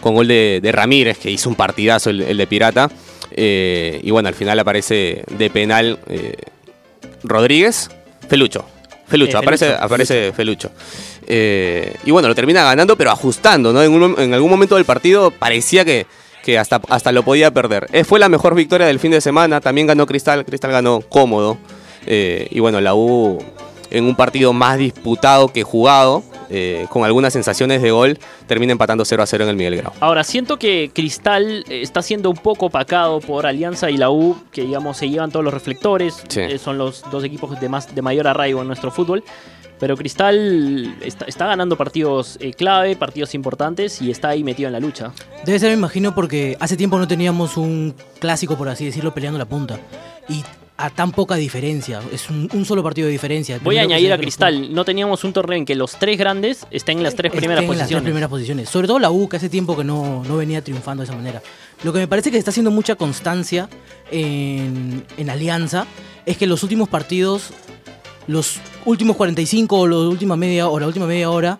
con 0.00 0.14
gol 0.14 0.26
de, 0.26 0.70
Ramírez, 0.72 1.18
que 1.18 1.30
hizo 1.30 1.48
un 1.48 1.54
partidazo 1.54 2.10
el 2.10 2.36
de 2.36 2.46
Pirata. 2.48 2.90
Eh, 3.32 4.00
y 4.02 4.10
bueno, 4.10 4.28
al 4.28 4.34
final 4.34 4.58
aparece 4.58 5.24
de 5.30 5.50
penal 5.50 5.98
eh, 6.08 6.34
Rodríguez, 7.22 7.90
Felucho. 8.28 8.64
Felucho, 9.06 9.36
Eh, 9.38 9.40
aparece, 9.40 9.66
Felucho, 9.66 9.84
aparece 9.84 10.32
Felucho. 10.32 10.70
Y 12.04 12.10
bueno, 12.10 12.28
lo 12.28 12.34
termina 12.34 12.64
ganando, 12.64 12.96
pero 12.96 13.10
ajustando, 13.10 13.72
¿no? 13.72 13.82
En, 13.82 13.92
un- 13.92 14.18
en 14.20 14.34
algún 14.34 14.50
momento 14.50 14.76
del 14.76 14.84
partido 14.84 15.30
parecía 15.30 15.84
que, 15.84 16.06
que 16.44 16.58
hasta, 16.58 16.80
hasta 16.88 17.12
lo 17.12 17.22
podía 17.22 17.50
perder. 17.52 17.86
Fue 18.04 18.18
la 18.18 18.28
mejor 18.28 18.54
victoria 18.54 18.86
del 18.86 18.98
fin 18.98 19.10
de 19.12 19.20
semana, 19.20 19.60
también 19.60 19.86
ganó 19.86 20.06
Cristal, 20.06 20.44
Cristal 20.44 20.72
ganó 20.72 21.00
cómodo. 21.02 21.58
Y 22.06 22.58
bueno, 22.60 22.80
la 22.80 22.94
U 22.94 23.38
en 23.90 24.04
un 24.04 24.16
partido 24.16 24.52
más 24.52 24.78
disputado 24.78 25.48
que 25.52 25.62
jugado, 25.62 26.22
eh, 26.50 26.86
con 26.90 27.04
algunas 27.04 27.32
sensaciones 27.32 27.80
de 27.80 27.90
gol, 27.90 28.18
termina 28.46 28.72
empatando 28.72 29.04
0 29.04 29.22
a 29.22 29.26
0 29.26 29.44
en 29.44 29.50
el 29.50 29.56
Miguel 29.56 29.76
Grau. 29.76 29.92
Ahora, 30.00 30.24
siento 30.24 30.58
que 30.58 30.90
Cristal 30.92 31.64
eh, 31.68 31.82
está 31.82 32.02
siendo 32.02 32.30
un 32.30 32.36
poco 32.36 32.66
opacado 32.66 33.20
por 33.20 33.46
Alianza 33.46 33.90
y 33.90 33.96
la 33.96 34.10
U, 34.10 34.36
que 34.52 34.62
digamos 34.62 34.96
se 34.96 35.08
llevan 35.08 35.30
todos 35.30 35.44
los 35.44 35.54
reflectores. 35.54 36.22
Sí. 36.28 36.40
Eh, 36.40 36.58
son 36.58 36.78
los 36.78 37.04
dos 37.10 37.24
equipos 37.24 37.58
de, 37.60 37.68
más, 37.68 37.94
de 37.94 38.02
mayor 38.02 38.26
arraigo 38.28 38.60
en 38.60 38.66
nuestro 38.66 38.90
fútbol. 38.90 39.22
Pero 39.80 39.96
Cristal 39.96 40.94
está, 41.00 41.24
está 41.24 41.46
ganando 41.46 41.74
partidos 41.76 42.36
eh, 42.40 42.52
clave, 42.52 42.96
partidos 42.96 43.34
importantes 43.34 44.02
y 44.02 44.10
está 44.10 44.28
ahí 44.28 44.44
metido 44.44 44.66
en 44.66 44.74
la 44.74 44.80
lucha. 44.80 45.12
Debe 45.46 45.58
ser, 45.58 45.70
me 45.70 45.78
imagino, 45.78 46.14
porque 46.14 46.56
hace 46.60 46.76
tiempo 46.76 46.98
no 46.98 47.08
teníamos 47.08 47.56
un 47.56 47.94
clásico, 48.18 48.58
por 48.58 48.68
así 48.68 48.84
decirlo, 48.84 49.14
peleando 49.14 49.38
la 49.38 49.46
punta. 49.46 49.80
Y 50.28 50.44
a 50.80 50.90
tan 50.90 51.12
poca 51.12 51.36
diferencia. 51.36 52.00
Es 52.12 52.30
un, 52.30 52.48
un 52.52 52.64
solo 52.64 52.82
partido 52.82 53.06
de 53.06 53.12
diferencia. 53.12 53.58
Voy 53.62 53.78
a 53.78 53.82
añadir 53.82 54.12
a 54.12 54.18
Cristal, 54.18 54.72
no 54.74 54.84
teníamos 54.84 55.24
un 55.24 55.32
torneo 55.32 55.58
en 55.58 55.64
que 55.64 55.74
los 55.74 55.96
tres 55.98 56.18
grandes 56.18 56.66
estén 56.70 56.98
en 56.98 57.04
las 57.04 57.14
tres 57.14 57.30
estén 57.30 57.40
primeras 57.40 57.62
en 57.62 57.68
las 57.68 57.76
tres 57.76 57.84
posiciones. 57.84 58.04
primeras 58.04 58.30
posiciones. 58.30 58.68
Sobre 58.70 58.86
todo 58.86 58.98
la 58.98 59.10
U, 59.10 59.28
que 59.28 59.36
hace 59.36 59.48
tiempo 59.48 59.76
que 59.76 59.84
no, 59.84 60.24
no 60.24 60.36
venía 60.38 60.62
triunfando 60.62 61.02
de 61.02 61.04
esa 61.04 61.16
manera. 61.16 61.42
Lo 61.82 61.92
que 61.92 61.98
me 61.98 62.08
parece 62.08 62.30
que 62.30 62.38
está 62.38 62.50
haciendo 62.50 62.70
mucha 62.70 62.94
constancia 62.94 63.68
en, 64.10 65.04
en 65.16 65.30
Alianza 65.30 65.86
es 66.24 66.36
que 66.36 66.46
los 66.46 66.62
últimos 66.62 66.88
partidos, 66.88 67.50
los 68.26 68.58
últimos 68.86 69.16
45 69.16 69.78
o 69.78 69.86
la 69.86 69.96
última 69.96 70.36
media 70.36 70.68
hora, 70.68 70.84
la 70.84 70.88
última 70.88 71.06
media 71.06 71.30
hora, 71.30 71.58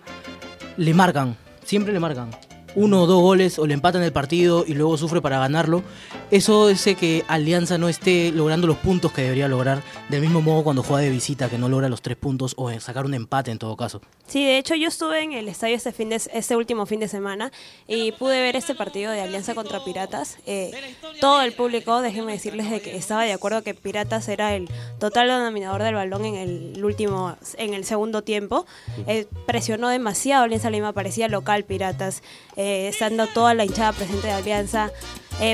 le 0.77 0.93
marcan. 0.93 1.37
Siempre 1.63 1.93
le 1.93 1.99
marcan. 1.99 2.31
Uno 2.75 3.03
o 3.03 3.07
dos 3.07 3.21
goles 3.21 3.59
o 3.59 3.67
le 3.67 3.73
empatan 3.73 4.03
el 4.03 4.11
partido 4.11 4.63
y 4.67 4.73
luego 4.73 4.97
sufre 4.97 5.21
para 5.21 5.39
ganarlo, 5.39 5.83
eso 6.29 6.67
hace 6.67 6.95
que 6.95 7.23
Alianza 7.27 7.77
no 7.77 7.89
esté 7.89 8.31
logrando 8.31 8.67
los 8.67 8.77
puntos 8.77 9.11
que 9.11 9.23
debería 9.23 9.47
lograr, 9.47 9.83
del 10.09 10.21
mismo 10.21 10.41
modo 10.41 10.63
cuando 10.63 10.83
juega 10.83 11.03
de 11.03 11.09
visita, 11.09 11.49
que 11.49 11.57
no 11.57 11.69
logra 11.69 11.89
los 11.89 12.01
tres 12.01 12.17
puntos 12.17 12.53
o 12.57 12.71
sacar 12.79 13.05
un 13.05 13.13
empate 13.13 13.51
en 13.51 13.57
todo 13.57 13.75
caso. 13.75 14.01
Sí, 14.27 14.45
de 14.45 14.57
hecho 14.57 14.75
yo 14.75 14.87
estuve 14.87 15.23
en 15.23 15.33
el 15.33 15.49
estadio 15.49 15.75
este, 15.75 15.91
fin 15.91 16.09
de, 16.09 16.15
este 16.15 16.55
último 16.55 16.85
fin 16.85 17.01
de 17.01 17.09
semana 17.09 17.51
y 17.87 18.13
pude 18.13 18.41
ver 18.41 18.55
este 18.55 18.75
partido 18.75 19.11
de 19.11 19.19
Alianza 19.19 19.53
contra 19.53 19.83
Piratas. 19.83 20.37
Eh, 20.45 20.71
todo 21.19 21.41
el 21.41 21.51
público, 21.51 22.01
déjenme 22.01 22.31
decirles 22.31 22.69
de 22.69 22.81
que 22.81 22.95
estaba 22.95 23.23
de 23.23 23.33
acuerdo 23.33 23.61
que 23.61 23.73
Piratas 23.73 24.29
era 24.29 24.55
el 24.55 24.69
total 24.99 25.27
denominador 25.27 25.83
del 25.83 25.95
balón 25.95 26.25
en 26.25 26.35
el 26.35 26.85
último, 26.85 27.35
en 27.57 27.73
el 27.73 27.83
segundo 27.83 28.21
tiempo. 28.21 28.65
Eh, 29.05 29.27
presionó 29.45 29.89
demasiado 29.89 30.45
Alianza 30.45 30.69
Lima, 30.69 30.93
parecía 30.93 31.27
local 31.27 31.65
Piratas, 31.65 32.23
eh, 32.55 32.87
estando 32.89 33.27
toda 33.27 33.53
la 33.53 33.65
hinchada 33.65 33.93
presente 33.93 34.27
de 34.27 34.33
Alianza. 34.33 34.91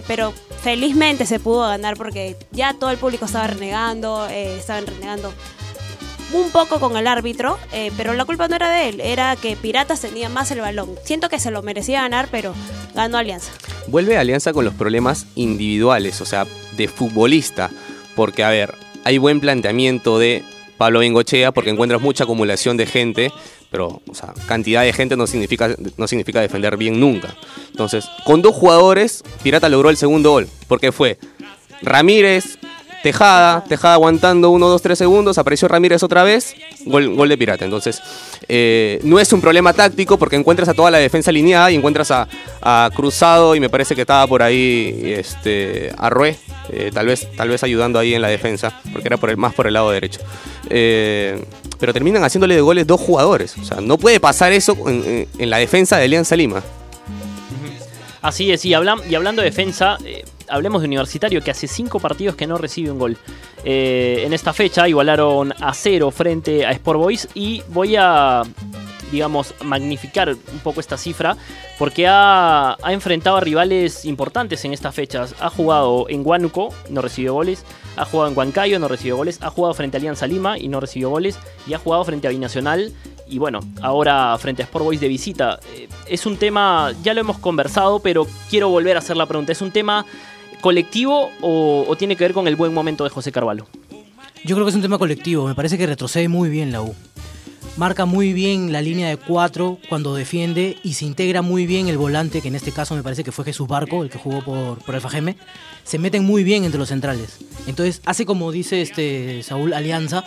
pero 0.08 0.34
felizmente 0.62 1.26
se 1.26 1.40
pudo 1.40 1.62
ganar 1.62 1.96
porque 1.96 2.36
ya 2.52 2.74
todo 2.74 2.90
el 2.90 2.98
público 2.98 3.26
estaba 3.26 3.48
renegando, 3.48 4.28
estaban 4.28 4.86
renegando 4.86 5.32
un 6.34 6.52
poco 6.52 6.80
con 6.80 6.98
el 6.98 7.08
árbitro, 7.08 7.58
eh, 7.72 7.92
pero 7.96 8.14
la 8.14 8.26
culpa 8.26 8.48
no 8.48 8.56
era 8.56 8.70
de 8.70 8.90
él, 8.90 9.02
era 9.02 9.36
que 9.36 9.56
Piratas 9.56 10.02
tenía 10.02 10.30
más 10.30 10.52
el 10.52 10.62
balón. 10.62 10.96
Siento 11.04 11.30
que 11.30 11.40
se 11.40 11.52
lo 11.52 11.62
merecía 11.62 12.02
ganar, 12.02 12.28
pero 12.32 12.54
ganó 12.96 13.18
Alianza. 13.18 13.52
Vuelve 13.88 14.18
Alianza 14.18 14.54
con 14.54 14.66
los 14.66 14.74
problemas 14.74 15.26
individuales, 15.36 16.20
o 16.22 16.26
sea, 16.26 16.46
de 16.76 16.88
futbolista, 16.88 17.70
porque 18.16 18.44
a 18.44 18.50
ver, 18.50 18.76
hay 19.04 19.18
buen 19.18 19.40
planteamiento 19.40 20.20
de 20.20 20.44
Pablo 20.78 21.00
Bengochea 21.00 21.52
porque 21.52 21.70
encuentras 21.70 22.02
mucha 22.02 22.26
acumulación 22.26 22.78
de 22.78 22.86
gente, 22.86 23.32
pero 23.70 24.02
cantidad 24.48 24.84
de 24.84 24.94
gente 24.94 25.18
no 25.18 25.28
significa, 25.28 25.76
no 25.98 26.08
significa 26.08 26.42
defender 26.42 26.78
bien 26.78 27.00
nunca. 27.00 27.36
Entonces, 27.70 28.06
con 28.26 28.42
dos 28.42 28.56
jugadores, 28.56 29.24
Pirata 29.44 29.70
logró 29.70 29.90
el 29.90 29.98
segundo 29.98 30.32
gol, 30.32 30.48
porque 30.68 30.92
fue 30.92 31.18
Ramírez, 31.82 32.58
Tejada, 33.04 33.64
Tejada 33.64 33.94
aguantando 33.94 34.50
1, 34.50 34.68
2, 34.68 34.82
3 34.82 34.98
segundos, 34.98 35.38
apareció 35.38 35.68
Ramírez 35.68 36.02
otra 36.04 36.24
vez, 36.24 36.56
gol, 36.86 37.30
de 37.30 37.38
Pirata. 37.38 37.66
Entonces, 37.66 38.02
eh, 38.48 39.00
no 39.04 39.20
es 39.20 39.32
un 39.34 39.42
problema 39.42 39.74
táctico 39.74 40.18
porque 40.18 40.36
encuentras 40.36 40.70
a 40.70 40.74
toda 40.74 40.92
la 40.92 40.98
defensa 40.98 41.30
alineada 41.30 41.72
y 41.72 41.76
encuentras 41.76 42.12
a, 42.12 42.28
Cruzado 42.96 43.56
y 43.56 43.60
me 43.60 43.70
parece 43.70 43.96
que 43.96 44.02
estaba 44.02 44.28
por 44.28 44.44
ahí 44.44 45.14
este, 45.18 45.92
a 45.98 46.10
eh, 46.72 46.92
tal, 46.94 47.08
vez, 47.08 47.28
tal 47.36 47.50
vez 47.50 47.64
ayudando 47.64 48.00
ahí 48.00 48.14
en 48.14 48.22
la 48.22 48.28
defensa, 48.28 48.80
porque 48.92 49.08
era 49.08 49.18
por 49.18 49.30
el, 49.30 49.38
más 49.38 49.54
por 49.54 49.68
el 49.68 49.74
lado 49.74 49.92
derecho. 49.92 50.22
Eh, 50.70 51.44
pero 51.80 51.94
terminan 51.94 52.24
haciéndole 52.24 52.56
de 52.56 52.62
goles 52.62 52.88
dos 52.88 53.00
jugadores. 53.00 53.58
O 53.58 53.64
sea, 53.64 53.82
no 53.82 53.98
puede 53.98 54.20
pasar 54.20 54.52
eso 54.52 54.78
en, 54.88 55.50
la 55.50 55.58
defensa 55.58 55.98
de 55.98 56.06
Alianza 56.06 56.36
Lima. 56.36 56.64
Así 58.22 58.52
es, 58.52 58.66
y, 58.66 58.70
y 58.70 58.74
hablando 58.74 59.42
de 59.42 59.44
defensa, 59.44 59.98
hablemos 60.50 60.82
de 60.82 60.88
Universitario, 60.88 61.42
que 61.42 61.52
hace 61.52 61.68
cinco 61.68 62.00
partidos 62.00 62.36
que 62.36 62.48
no 62.48 62.58
recibe 62.58 62.92
un 62.92 63.00
gol. 63.00 63.18
Eh, 63.64 64.24
en 64.26 64.34
esta 64.34 64.54
fecha 64.54 64.88
igualaron 64.88 65.54
a 65.60 65.74
cero 65.74 66.12
frente 66.12 66.66
a 66.66 66.72
Sport 66.72 67.00
Boys 67.00 67.28
y 67.34 67.62
voy 67.70 67.96
a 67.98 68.44
digamos, 69.12 69.54
magnificar 69.64 70.30
un 70.30 70.60
poco 70.64 70.80
esta 70.80 70.98
cifra, 70.98 71.38
porque 71.80 72.06
ha, 72.08 72.78
enfrentado 72.88 73.38
a 73.38 73.42
rivales 73.42 74.06
importantes 74.06 74.64
en 74.66 74.74
estas 74.74 74.96
fechas. 74.96 75.36
Ha 75.40 75.50
jugado 75.50 76.08
en 76.10 76.26
Huánuco, 76.26 76.74
no 76.90 77.02
recibió 77.02 77.34
goles, 77.34 77.64
ha 77.96 78.06
jugado 78.06 78.32
en 78.32 78.38
Huancayo, 78.38 78.80
no 78.80 78.88
recibió 78.88 79.18
goles, 79.18 79.40
ha 79.42 79.50
jugado 79.50 79.74
frente 79.74 79.98
a 79.98 80.00
Alianza 80.00 80.28
Lima 80.28 80.58
y 80.58 80.68
no 80.68 80.80
recibió 80.80 81.10
goles, 81.10 81.38
y 81.68 81.74
ha 81.74 81.80
jugado 81.80 82.04
frente 82.06 82.28
a 82.28 82.32
Binacional 82.32 82.94
y 83.30 83.40
bueno, 83.40 83.60
ahora 83.82 84.38
frente 84.38 84.62
a 84.62 84.66
Sport 84.66 84.86
Boys 84.86 85.02
de 85.02 85.08
visita. 85.08 85.60
Eh, 85.76 85.88
es 86.08 86.26
un 86.26 86.38
tema, 86.38 86.94
ya 87.04 87.14
lo 87.14 87.22
hemos 87.22 87.38
conversado, 87.40 88.00
pero 88.00 88.26
quiero 88.50 88.70
volver 88.70 88.96
a 88.96 89.00
hacer 89.00 89.18
la 89.18 89.26
pregunta. 89.26 89.52
¿Es 89.52 89.62
un 89.62 89.72
tema 89.72 90.06
colectivo 90.62 91.30
o, 91.42 91.96
tiene 91.98 92.16
que 92.16 92.24
ver 92.24 92.34
con 92.34 92.48
el 92.48 92.56
buen 92.56 92.74
momento 92.74 93.04
de 93.04 93.10
José 93.10 93.32
Carvalho? 93.32 93.68
Yo 94.46 94.56
creo 94.56 94.66
que 94.66 94.70
es 94.70 94.76
un 94.76 94.82
tema 94.82 94.98
colectivo. 94.98 95.48
Me 95.48 95.56
parece 95.56 95.78
que 95.78 95.86
retrocede 95.86 96.30
muy 96.30 96.50
bien 96.50 96.72
la 96.72 96.82
U. 96.82 96.96
Marca 97.78 98.06
muy 98.06 98.34
bien 98.34 98.74
la 98.74 98.82
línea 98.82 99.08
de 99.08 99.18
cuatro 99.18 99.78
cuando 99.88 100.16
defiende 100.16 100.78
y 100.84 100.94
se 100.94 101.06
integra 101.06 101.44
muy 101.44 101.68
bien 101.68 101.88
el 101.88 101.98
volante, 102.00 102.42
que 102.42 102.48
en 102.48 102.56
este 102.56 102.72
caso 102.72 102.96
me 102.96 103.04
parece 103.04 103.24
que 103.24 103.32
fue 103.32 103.46
Jesús 103.46 103.68
Barco, 103.68 104.02
el 104.02 104.10
que 104.10 104.18
jugó 104.18 104.44
por, 104.44 104.80
por 104.80 104.96
el 104.96 105.02
Fajeme. 105.02 105.38
Se 105.84 106.00
meten 106.00 106.26
muy 106.26 106.44
bien 106.44 106.64
entre 106.64 106.80
los 106.80 106.90
centrales. 106.90 107.38
Entonces 107.68 108.02
hace 108.06 108.26
como 108.26 108.52
dice 108.52 108.82
este 108.82 109.44
Saúl 109.44 109.74
Alianza, 109.74 110.24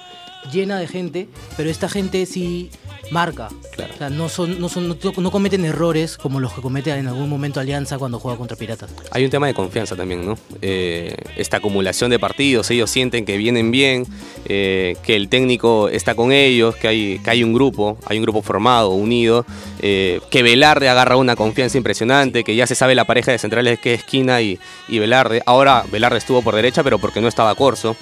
llena 0.53 0.79
de 0.79 0.87
gente, 0.87 1.29
pero 1.57 1.71
esta 1.71 1.89
gente 1.89 2.25
sí 2.25 2.71
marca. 3.11 3.49
Claro. 3.75 3.95
O 3.95 3.99
sea, 3.99 4.11
no, 4.11 4.29
son, 4.29 4.61
no, 4.61 4.69
son, 4.69 4.89
no, 4.89 5.31
cometen 5.31 5.65
errores 5.65 6.17
como 6.17 6.41
los 6.41 6.53
que 6.53 6.61
comete 6.61 6.91
en 6.91 7.07
algún 7.07 7.29
momento 7.29 7.61
Alianza 7.61 7.99
cuando 7.99 8.19
juega 8.19 8.39
contra 8.39 8.57
Piratas. 8.57 8.91
Hay 9.11 9.25
un 9.25 9.31
tema 9.31 9.47
de 9.47 9.55
confianza 9.55 9.97
también, 9.97 10.25
¿no? 10.25 10.39
Eh, 10.63 11.15
esta 11.37 11.59
acumulación 11.59 12.11
de 12.11 12.19
partidos, 12.19 12.71
ellos 12.71 12.91
sienten 12.91 13.25
que 13.25 13.37
vienen 13.37 13.71
bien, 13.71 14.07
eh, 14.47 14.97
que 15.03 15.17
el 15.17 15.29
técnico 15.29 15.89
está 15.89 16.15
con 16.15 16.33
ellos, 16.33 16.77
que 16.77 16.89
hay, 16.89 17.19
que 17.19 17.31
hay 17.31 17.45
un 17.45 17.53
grupo, 17.53 17.99
hay 18.07 18.19
un 18.19 18.23
grupo 18.23 18.43
formado, 18.43 18.91
unido, 18.91 19.45
eh, 19.81 20.21
que 20.31 20.43
Velarde 20.43 20.89
agarra 20.89 21.17
una 21.17 21.37
confianza 21.37 21.79
impresionante, 21.79 22.45
que 22.45 22.55
ya 22.57 22.67
se 22.67 22.75
sabe 22.75 22.95
la 22.95 23.05
pareja 23.05 23.33
de 23.33 23.39
centrales 23.39 23.79
que 23.81 23.95
es 23.95 24.01
Esquina 24.01 24.41
y, 24.41 24.59
y 24.89 24.99
Velarde. 24.99 25.43
Ahora 25.47 25.85
Velarde 25.91 26.19
estuvo 26.19 26.43
por 26.43 26.55
derecha, 26.55 26.83
pero 26.83 26.99
porque 26.99 27.21
no 27.21 27.29
estaba 27.29 27.55
Corso. 27.55 27.97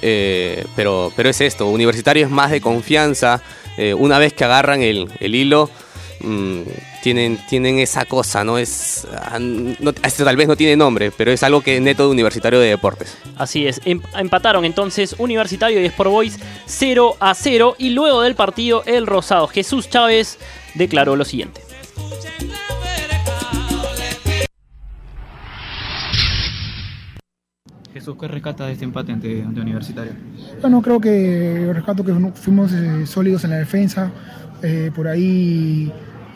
pero, 0.00 1.12
pero 1.16 1.28
es 1.28 1.40
esto, 1.40 1.66
Universitario 1.66 2.24
es 2.24 2.30
más 2.30 2.50
de 2.50 2.60
confianza. 2.60 3.42
Eh, 3.76 3.94
una 3.94 4.18
vez 4.18 4.32
que 4.32 4.44
agarran 4.44 4.82
el, 4.82 5.08
hilo, 5.20 5.70
mm, 6.20 6.60
tienen, 7.02 7.38
tienen 7.48 7.78
esa 7.78 8.04
cosa, 8.04 8.44
¿no? 8.44 8.58
Es, 8.58 9.06
ah, 9.12 9.38
este 10.02 10.24
tal 10.24 10.36
vez 10.36 10.48
no 10.48 10.56
tiene 10.56 10.76
nombre, 10.76 11.10
pero 11.16 11.30
es 11.30 11.42
algo 11.42 11.60
que 11.60 11.76
es 11.76 11.82
neto 11.82 12.04
de 12.04 12.10
Universitario 12.10 12.58
de 12.58 12.68
Deportes. 12.68 13.16
Así 13.36 13.66
es, 13.66 13.80
em, 13.84 14.00
empataron 14.16 14.64
entonces 14.64 15.14
Universitario 15.18 15.80
y 15.80 15.86
Sport 15.86 16.10
Boys 16.10 16.38
0 16.66 17.16
a 17.20 17.34
0 17.34 17.76
y 17.78 17.90
luego 17.90 18.22
del 18.22 18.34
partido 18.34 18.82
el 18.86 19.06
Rosado 19.06 19.46
Jesús 19.48 19.88
Chávez 19.90 20.38
declaró 20.74 21.16
lo 21.16 21.24
siguiente. 21.24 21.60
Jesús, 27.96 28.14
¿qué 28.20 28.28
rescata 28.28 28.66
de 28.66 28.74
este 28.74 28.84
empate 28.84 29.10
ante, 29.10 29.42
Universitario? 29.42 30.12
Bueno, 30.60 30.82
creo 30.82 31.00
que 31.00 31.70
rescato 31.72 32.04
que 32.04 32.12
fuimos 32.34 32.70
eh, 32.72 33.06
sólidos 33.06 33.44
en 33.44 33.50
la 33.50 33.56
defensa, 33.56 34.12
eh, 34.62 34.90
por 34.94 35.08
ahí 35.08 35.90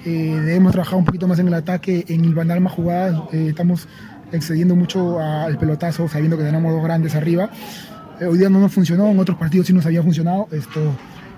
eh, 0.07 0.41
debemos 0.43 0.73
trabajar 0.73 0.99
un 0.99 1.05
poquito 1.05 1.29
más 1.29 1.39
en 1.39 1.49
el 1.49 1.53
ataque, 1.53 2.07
en 2.09 2.25
el 2.25 2.35
bandar 2.35 2.59
más 2.61 2.73
jugadas, 2.73 3.21
estamos 3.33 3.89
excediendo 4.33 4.75
mucho 4.75 5.21
al 5.21 5.59
pelotazo, 5.59 6.09
sabiendo 6.09 6.39
que 6.39 6.45
tenemos 6.45 6.73
dos 6.73 6.83
grandes 6.83 7.15
arriba. 7.15 7.51
hoy 8.27 8.39
día 8.39 8.49
no 8.49 8.59
nos 8.59 8.73
funcionó, 8.73 9.09
en 9.09 9.19
otros 9.19 9.37
partidos 9.37 9.67
sí 9.67 9.75
nos 9.75 9.85
había 9.85 10.03
funcionado. 10.03 10.49
Esto, 10.53 10.81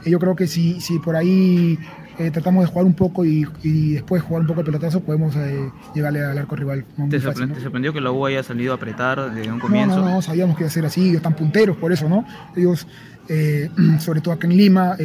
yo 0.07 0.21
creo 0.21 0.37
que 0.37 0.47
si, 0.47 0.81
si 0.81 1.01
por 1.01 1.17
ahí 1.17 1.81
eh, 2.19 2.31
tratamos 2.31 2.65
de 2.65 2.71
jugar 2.71 2.87
un 2.87 2.95
poco 2.95 3.25
y, 3.25 3.45
después 3.63 4.23
jugar 4.23 4.43
un 4.43 4.49
poco 4.49 4.61
el 4.61 4.67
pelotazo, 4.67 5.01
podemos 5.01 5.35
eh, 5.37 5.71
llegarle 5.95 6.25
al 6.25 6.39
arco 6.39 6.57
rival. 6.57 6.85
¿Te, 7.11 7.21
sorprendió 7.21 7.93
que 7.93 8.01
la 8.01 8.11
U 8.11 8.27
haya 8.27 8.43
salido 8.43 8.73
a 8.73 8.77
apretar 8.77 9.35
desde 9.35 9.51
un 9.51 9.59
comienzo? 9.59 10.01
No, 10.01 10.11
no, 10.11 10.23
sabíamos 10.23 10.57
que 10.57 10.65
iba 10.65 10.69
a 10.69 10.73
ser 10.73 10.85
así, 10.85 11.03
ellos 11.03 11.17
están 11.17 11.35
punteros 11.35 11.77
por 11.77 11.93
eso, 11.93 12.09
¿no? 12.09 12.25
Ellos, 12.57 12.87
eh, 13.29 13.69
sobre 13.99 14.21
todo 14.21 14.35
acá 14.35 14.47
en 14.47 14.57
Lima, 14.57 14.97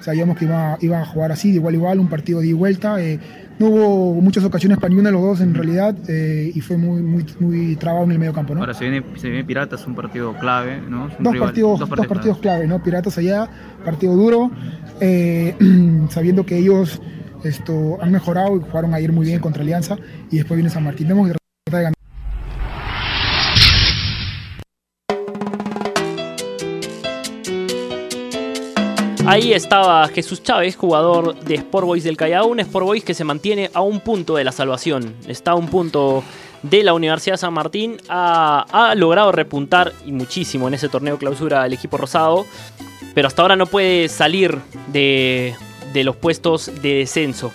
sabíamos 0.00 0.38
que 0.38 0.46
iba, 0.46 0.78
iba, 0.80 1.00
a 1.00 1.04
jugar 1.04 1.32
así, 1.32 1.50
de 1.50 1.56
igual 1.56 1.74
a 1.74 1.76
igual, 1.76 2.00
un 2.00 2.08
partido 2.08 2.40
de 2.40 2.46
ida 2.46 2.50
y 2.50 2.54
vuelta. 2.54 2.96
no 3.58 3.66
hubo 3.66 4.20
muchas 4.20 4.44
ocasiones 4.44 4.78
para 4.78 4.88
ninguno 4.88 5.08
de 5.08 5.12
los 5.12 5.22
dos 5.22 5.40
en 5.40 5.54
realidad 5.54 5.94
y 6.08 6.60
fue 6.60 6.76
muy, 6.76 7.02
muy, 7.02 7.26
muy 7.38 7.76
trabado 7.76 8.04
en 8.04 8.12
el 8.12 8.18
medio 8.18 8.32
campo, 8.32 8.54
¿no? 8.54 8.60
Ahora 8.60 8.74
se 8.74 8.88
viene, 8.88 9.04
se 9.16 9.28
viene 9.28 9.44
Piratas, 9.44 9.86
un 9.86 9.94
partido 9.94 10.34
clave, 10.38 10.80
¿no? 10.80 11.10
Dos, 11.18 11.36
partidos, 11.36 11.80
dos, 11.80 11.88
partidos, 11.88 12.38
clave, 12.38 12.66
¿no? 12.66 12.82
Piratas 12.82 13.18
allá, 13.18 13.48
partido 13.84 14.14
duro. 14.14 14.50
Eh, 15.00 15.56
sabiendo 16.10 16.44
que 16.44 16.58
ellos 16.58 17.00
esto, 17.44 17.98
han 18.02 18.12
mejorado 18.12 18.56
y 18.56 18.60
jugaron 18.60 18.94
ayer 18.94 19.12
muy 19.12 19.26
bien 19.26 19.40
contra 19.40 19.62
Alianza 19.62 19.96
y 20.30 20.36
después 20.36 20.56
viene 20.56 20.70
San 20.70 20.84
Martín. 20.84 21.08
Que 21.08 21.39
Ahí 29.30 29.52
estaba 29.52 30.06
Jesús 30.08 30.42
Chávez, 30.42 30.76
jugador 30.76 31.38
de 31.40 31.54
Sport 31.54 31.86
Boys 31.86 32.04
del 32.04 32.16
Callao, 32.16 32.46
un 32.48 32.60
Sport 32.60 32.84
Boys 32.86 33.04
que 33.04 33.14
se 33.14 33.24
mantiene 33.24 33.70
a 33.72 33.80
un 33.80 34.00
punto 34.00 34.34
de 34.34 34.44
la 34.44 34.52
salvación. 34.52 35.14
Está 35.28 35.52
a 35.52 35.54
un 35.54 35.68
punto 35.68 36.24
de 36.62 36.82
la 36.82 36.94
Universidad 36.94 37.36
San 37.36 37.54
Martín. 37.54 37.98
Ha, 38.08 38.66
ha 38.70 38.94
logrado 38.94 39.30
repuntar 39.30 39.92
y 40.04 40.12
muchísimo 40.12 40.68
en 40.68 40.74
ese 40.74 40.88
torneo 40.88 41.16
clausura 41.16 41.64
el 41.64 41.72
equipo 41.72 41.96
rosado 41.96 42.44
pero 43.14 43.28
hasta 43.28 43.42
ahora 43.42 43.56
no 43.56 43.66
puede 43.66 44.08
salir 44.08 44.58
de, 44.88 45.54
los 45.94 46.16
puestos 46.16 46.70
de 46.82 46.94
descenso. 46.94 47.50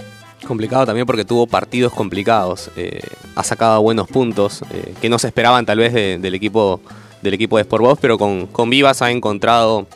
Complicado 0.45 0.85
también 0.85 1.07
porque 1.07 1.25
tuvo 1.25 1.47
partidos 1.47 1.93
complicados. 1.93 2.69
Eh, 2.75 3.01
ha 3.35 3.43
sacado 3.43 3.81
buenos 3.81 4.07
puntos 4.07 4.61
eh, 4.71 4.93
que 5.01 5.09
no 5.09 5.17
se 5.17 5.27
esperaban 5.27 5.65
tal 5.65 5.79
vez 5.79 5.93
del, 5.93 6.35
equipo, 6.35 6.81
del 7.21 7.33
equipo 7.33 7.57
de 7.57 7.61
Sport 7.61 7.83
Boys, 7.83 7.97
pero 8.01 8.17
con, 8.17 8.47
con 8.47 8.69
Vivas 8.69 9.01
ha 9.01 9.11
encontrado 9.11 9.87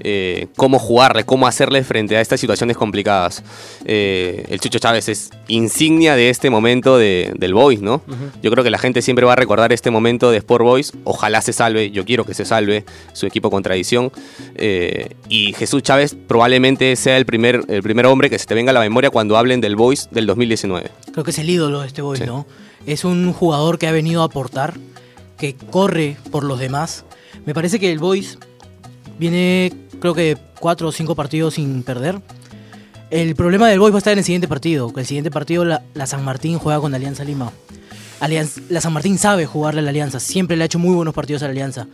eh, 0.00 0.48
cómo 0.56 0.78
jugarle, 0.78 1.24
cómo 1.24 1.46
hacerle 1.46 1.84
frente 1.84 2.16
a 2.16 2.20
estas 2.20 2.40
situaciones 2.40 2.76
complicadas. 2.76 3.42
Eh, 3.84 4.44
el 4.48 4.60
Chucho 4.60 4.78
Chávez 4.78 5.08
es 5.08 5.30
insignia 5.48 6.16
de 6.16 6.30
este 6.30 6.50
momento 6.50 6.98
de- 6.98 7.32
del 7.36 7.54
Boys, 7.54 7.80
¿no? 7.82 8.02
Yo 8.42 8.50
creo 8.50 8.64
que 8.64 8.70
la 8.70 8.78
gente 8.78 9.02
siempre 9.02 9.24
va 9.26 9.32
a 9.34 9.36
recordar 9.36 9.72
este 9.72 9.90
momento 9.90 10.30
de 10.30 10.38
Sport 10.38 10.64
Boys. 10.64 10.92
Ojalá 11.04 11.40
se 11.42 11.52
salve, 11.52 11.90
yo 11.90 12.04
quiero 12.04 12.24
que 12.24 12.34
se 12.34 12.44
salve 12.44 12.84
su 13.12 13.26
equipo 13.26 13.50
con 13.50 13.62
tradición. 13.62 14.10
Eh, 14.56 15.14
y 15.28 15.52
Jesús 15.54 15.82
Chávez 15.82 16.14
probablemente 16.26 16.94
sea 16.96 17.16
el 17.16 17.26
primer, 17.26 17.62
el 17.68 17.82
primer 17.82 18.06
hombre 18.06 18.30
que 18.30 18.38
se 18.38 18.46
te 18.46 18.54
venga 18.54 18.70
a 18.70 18.74
la 18.74 18.80
memoria 18.80 19.10
cuando 19.10 19.36
hablen 19.36 19.60
del 19.60 19.76
Boys 19.76 20.08
del 20.10 20.26
2019. 20.26 20.90
Creo 21.12 21.24
que 21.24 21.30
es 21.30 21.38
el 21.38 21.48
ídolo 21.50 21.80
de 21.80 21.86
este 21.88 22.02
boy, 22.02 22.18
¿no? 22.26 22.46
Es 22.86 23.04
un 23.04 23.32
jugador 23.32 23.78
que 23.78 23.86
ha 23.86 23.92
venido 23.92 24.22
a 24.22 24.26
aportar, 24.26 24.74
que 25.38 25.54
corre 25.54 26.16
por 26.30 26.44
los 26.44 26.58
demás. 26.58 27.04
Me 27.46 27.54
parece 27.54 27.78
que 27.80 27.90
el 27.92 27.98
Boys 27.98 28.38
viene, 29.22 29.72
creo 30.00 30.14
que 30.14 30.36
cuatro 30.60 30.88
o 30.88 30.92
cinco 30.92 31.14
partidos 31.14 31.54
sin 31.54 31.82
perder. 31.82 32.20
El 33.10 33.34
problema 33.34 33.68
del 33.68 33.78
Boys 33.78 33.92
va 33.92 33.96
a 33.96 33.98
estar 33.98 34.12
en 34.12 34.18
el 34.18 34.24
siguiente 34.24 34.48
partido. 34.48 34.92
El 34.96 35.06
siguiente 35.06 35.30
partido 35.30 35.64
la, 35.64 35.82
la 35.94 36.06
San 36.06 36.24
Martín 36.24 36.58
juega 36.58 36.80
con 36.80 36.90
la 36.92 36.96
Alianza 36.96 37.24
Lima. 37.24 37.52
Alianza- 38.20 38.60
la 38.68 38.80
San 38.80 38.92
Martín 38.92 39.18
sabe 39.18 39.46
jugarle 39.46 39.80
a 39.80 39.82
la 39.84 39.90
Alianza. 39.90 40.18
Siempre 40.20 40.56
le 40.56 40.64
ha 40.64 40.66
hecho 40.66 40.78
muy 40.78 40.94
buenos 40.94 41.14
partidos 41.14 41.42
a 41.42 41.46
la 41.46 41.50
Alianza. 41.52 41.86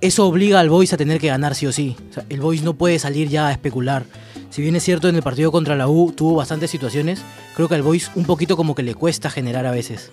Eso 0.00 0.26
obliga 0.26 0.60
al 0.60 0.68
Boys 0.70 0.92
a 0.92 0.96
tener 0.96 1.20
que 1.20 1.28
ganar 1.28 1.54
sí 1.54 1.66
o 1.66 1.72
sí. 1.72 1.96
O 2.10 2.14
sea, 2.14 2.24
el 2.28 2.40
Boys 2.40 2.62
no 2.62 2.74
puede 2.74 2.98
salir 2.98 3.28
ya 3.28 3.48
a 3.48 3.52
especular. 3.52 4.04
Si 4.50 4.60
bien 4.62 4.74
es 4.74 4.82
cierto 4.82 5.08
en 5.08 5.14
el 5.16 5.22
partido 5.22 5.52
contra 5.52 5.76
la 5.76 5.86
U 5.88 6.12
tuvo 6.12 6.34
bastantes 6.36 6.70
situaciones, 6.70 7.22
creo 7.54 7.68
que 7.68 7.74
al 7.76 7.82
Boys 7.82 8.10
un 8.16 8.24
poquito 8.24 8.56
como 8.56 8.74
que 8.74 8.82
le 8.82 8.94
cuesta 8.94 9.30
generar 9.30 9.66
a 9.66 9.70
veces. 9.70 10.10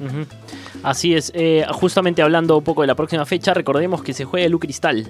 Ujú. 0.00 0.26
Así 0.86 1.14
es, 1.14 1.32
eh, 1.34 1.64
justamente 1.70 2.22
hablando 2.22 2.56
un 2.58 2.64
poco 2.64 2.80
de 2.82 2.86
la 2.86 2.94
próxima 2.94 3.26
fecha, 3.26 3.52
recordemos 3.54 4.02
que 4.02 4.12
se 4.12 4.24
juega 4.24 4.46
el 4.46 4.58
Cristal 4.58 5.06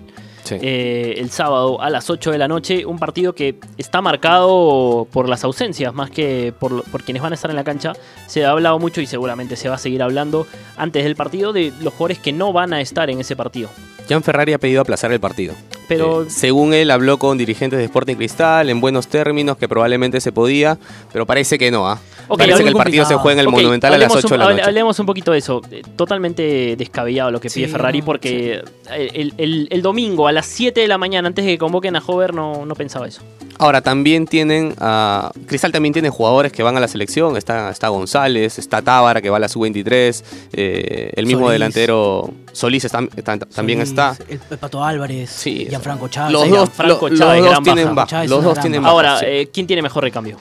eh, 0.62 1.15
el 1.19 1.31
sábado 1.31 1.81
a 1.81 1.91
las 1.91 2.09
8 2.09 2.31
de 2.31 2.39
la 2.39 2.49
noche, 2.49 2.87
un 2.87 2.99
partido 2.99 3.35
que 3.35 3.57
está 3.79 4.01
marcado 4.01 5.07
por 5.12 5.29
las 5.29 5.45
ausencias 5.45 5.93
más 5.95 6.11
que 6.11 6.53
por, 6.59 6.83
por 6.91 7.03
quienes 7.03 7.23
van 7.23 7.33
a 7.33 7.35
estar 7.35 7.51
en 7.51 7.57
la 7.57 7.65
cancha. 7.65 7.93
Se 8.27 8.45
ha 8.45 8.51
hablado 8.51 8.79
mucho 8.79 9.01
y 9.01 9.07
seguramente 9.07 9.57
se 9.57 9.69
va 9.69 9.75
a 9.77 9.79
seguir 9.79 10.03
hablando 10.03 10.47
antes 10.77 11.05
del 11.05 11.17
partido 11.17 11.53
de 11.53 11.73
los 11.81 11.93
jugadores 11.95 12.19
que 12.19 12.33
no 12.33 12.53
van 12.53 12.73
a 12.73 12.81
estar 12.81 13.11
en 13.11 13.21
ese 13.21 13.37
partido. 13.37 13.69
Jan 14.09 14.23
Ferrari 14.23 14.53
ha 14.53 14.59
pedido 14.59 14.81
aplazar 14.83 15.11
el 15.12 15.19
partido. 15.21 15.55
Pero- 15.89 16.23
Eh, 16.23 16.27
según 16.31 16.75
él, 16.75 16.91
habló 16.91 17.19
con 17.19 17.39
dirigentes 17.39 17.79
de 17.79 17.85
Sporting 17.85 18.15
Cristal 18.17 18.71
en 18.71 18.81
buenos 18.81 19.09
términos, 19.09 19.57
que 19.57 19.69
probablemente 19.69 20.21
se 20.21 20.31
podía, 20.33 20.79
pero 21.12 21.27
parece 21.27 21.59
que 21.59 21.71
no. 21.71 21.89
¿ah? 21.89 21.99
Ok, 22.29 22.39
parece 22.39 22.62
que 22.62 22.69
el 22.69 22.75
partido 22.75 23.05
se 23.05 23.15
juega 23.17 23.41
en 23.43 23.47
el 23.47 23.53
Monumental 23.53 23.95
a 23.95 23.99
las 23.99 24.07
hablemos 24.07 24.25
8 24.25 24.35
de 24.35 24.39
la 24.39 24.45
noche. 24.51 24.62
Hablemos 24.69 24.99
un 24.99 25.07
poquito 25.07 25.33
de 25.33 25.39
eso. 25.39 25.61
Eh, 25.71 25.83
Totalmente 25.97 26.77
descabellado 26.77 27.31
lo 27.31 27.41
que 27.41 27.49
pide 27.51 27.67
Sí, 27.67 27.73
Ferrari 27.73 27.99
no, 28.01 28.05
porque 28.05 28.63
el, 28.91 29.35
el- 29.37 29.67
el 29.71 29.83
domingo 29.83 30.29
a 30.29 30.33
las 30.33 30.47
7 30.47 30.81
de 30.81 30.87
la 30.89 30.97
mañana, 30.99 31.27
antes 31.29 31.45
de 31.45 31.53
que 31.53 31.59
convoquen 31.59 31.97
a 31.97 32.03
Hover, 32.07 32.33
no, 32.35 32.65
no 32.67 32.75
pensaba 32.75 33.09
eso. 33.09 33.23
Ahora, 33.59 33.81
también 33.81 34.27
tienen. 34.27 34.75
a 34.79 35.33
Cristal 35.47 35.73
también 35.73 35.93
tiene 35.95 36.11
jugadores 36.11 36.53
que 36.53 36.63
van 36.63 36.77
a 36.77 36.81
la 36.81 36.89
selección. 36.89 37.37
Está, 37.37 37.71
está 37.71 37.89
González, 37.89 38.59
está 38.59 38.83
Tábara, 38.83 39.23
que 39.23 39.31
va 39.31 39.39
a 39.39 39.41
la 39.41 39.49
sub-23. 39.49 40.23
eh, 40.53 41.11
el 41.17 41.27
mismo 41.27 41.47
Solís. 41.47 41.53
delantero 41.55 42.31
Solís 42.53 42.85
está- 42.85 43.01
está- 43.17 43.39
también 43.39 43.79
Solís, 43.79 43.91
está. 43.91 44.17
El, 44.29 44.41
el 44.51 44.59
Pato 44.59 44.85
Álvarez, 44.85 45.43
Gianfranco 45.43 46.09
Chávez. 46.09 46.33
Los 46.33 46.43
Sí, 46.45 46.49
dos- 46.51 46.59
Gianfranco 46.59 47.09
lo- 47.09 47.17
Chávez, 47.17 47.41
los 47.41 47.45
dos 47.45 47.51
gran 47.51 47.63
tienen 47.65 47.85
baja. 47.87 47.95
baja. 47.95 48.07
Chávez 48.09 48.31
Los 48.31 48.45
dos 48.45 48.61
tienen 48.61 48.83
baja, 48.83 48.93
Ahora, 48.93 49.19
sí. 49.21 49.25
eh, 49.27 49.49
¿quién 49.53 49.67
tiene 49.67 49.83
mejor 49.83 50.05
recambio? 50.05 50.37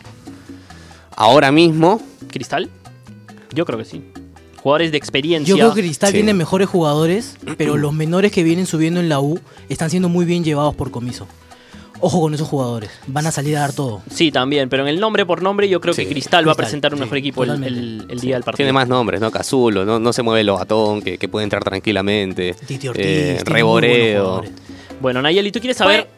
Ahora 1.15 1.51
mismo. 1.51 2.01
¿Cristal? 2.29 2.69
Yo 3.53 3.65
creo 3.65 3.79
que 3.79 3.85
sí. 3.85 4.03
Jugadores 4.65 4.91
de 4.91 4.97
experiencia. 4.97 5.47
Yo 5.51 5.57
creo 5.57 5.73
que 5.75 5.81
Cristal 5.81 6.11
tiene 6.11 6.33
mejores 6.33 6.67
jugadores, 6.67 7.37
pero 7.55 7.77
los 7.77 7.93
menores 7.93 8.31
que 8.31 8.41
vienen 8.41 8.65
subiendo 8.65 8.99
en 8.99 9.09
la 9.09 9.19
U 9.19 9.39
están 9.69 9.91
siendo 9.91 10.09
muy 10.09 10.25
bien 10.25 10.43
llevados 10.43 10.73
por 10.73 10.89
comiso. 10.89 11.27
Ojo 11.99 12.19
con 12.19 12.33
esos 12.33 12.47
jugadores, 12.47 12.89
van 13.05 13.27
a 13.27 13.31
salir 13.31 13.55
a 13.57 13.59
dar 13.59 13.73
todo. 13.73 14.01
Sí, 14.09 14.31
también, 14.31 14.67
pero 14.67 14.81
en 14.81 14.89
el 14.89 14.99
nombre 14.99 15.23
por 15.23 15.43
nombre 15.43 15.69
yo 15.69 15.79
creo 15.79 15.93
que. 15.93 16.07
Cristal 16.07 16.47
va 16.47 16.53
a 16.53 16.55
presentar 16.55 16.93
un 16.93 16.97
sí, 16.97 17.03
mejor 17.03 17.17
equipo 17.19 17.43
el, 17.43 17.63
el- 17.63 18.07
el 18.09 18.19
día 18.19 18.33
del 18.37 18.43
partido. 18.43 18.57
Tiene 18.57 18.73
más 18.73 18.87
nombres, 18.87 19.21
¿no? 19.21 19.29
Cazulo, 19.29 19.85
no, 19.85 19.99
no 19.99 20.11
se 20.11 20.23
mueve 20.23 20.43
Lobatón, 20.43 21.03
que, 21.03 21.19
que 21.19 21.29
puede 21.29 21.43
entrar 21.43 21.63
tranquilamente. 21.63 22.55
Titi 22.65 22.87
Ortiz, 22.87 23.05
Eh, 23.05 23.25
muy 23.27 23.33
buenos 23.35 23.53
Reboreo. 23.53 24.43
Bueno, 24.99 25.21
Nayeli, 25.21 25.51
¿tú 25.51 25.59
quieres 25.59 25.77
saber 25.77 26.09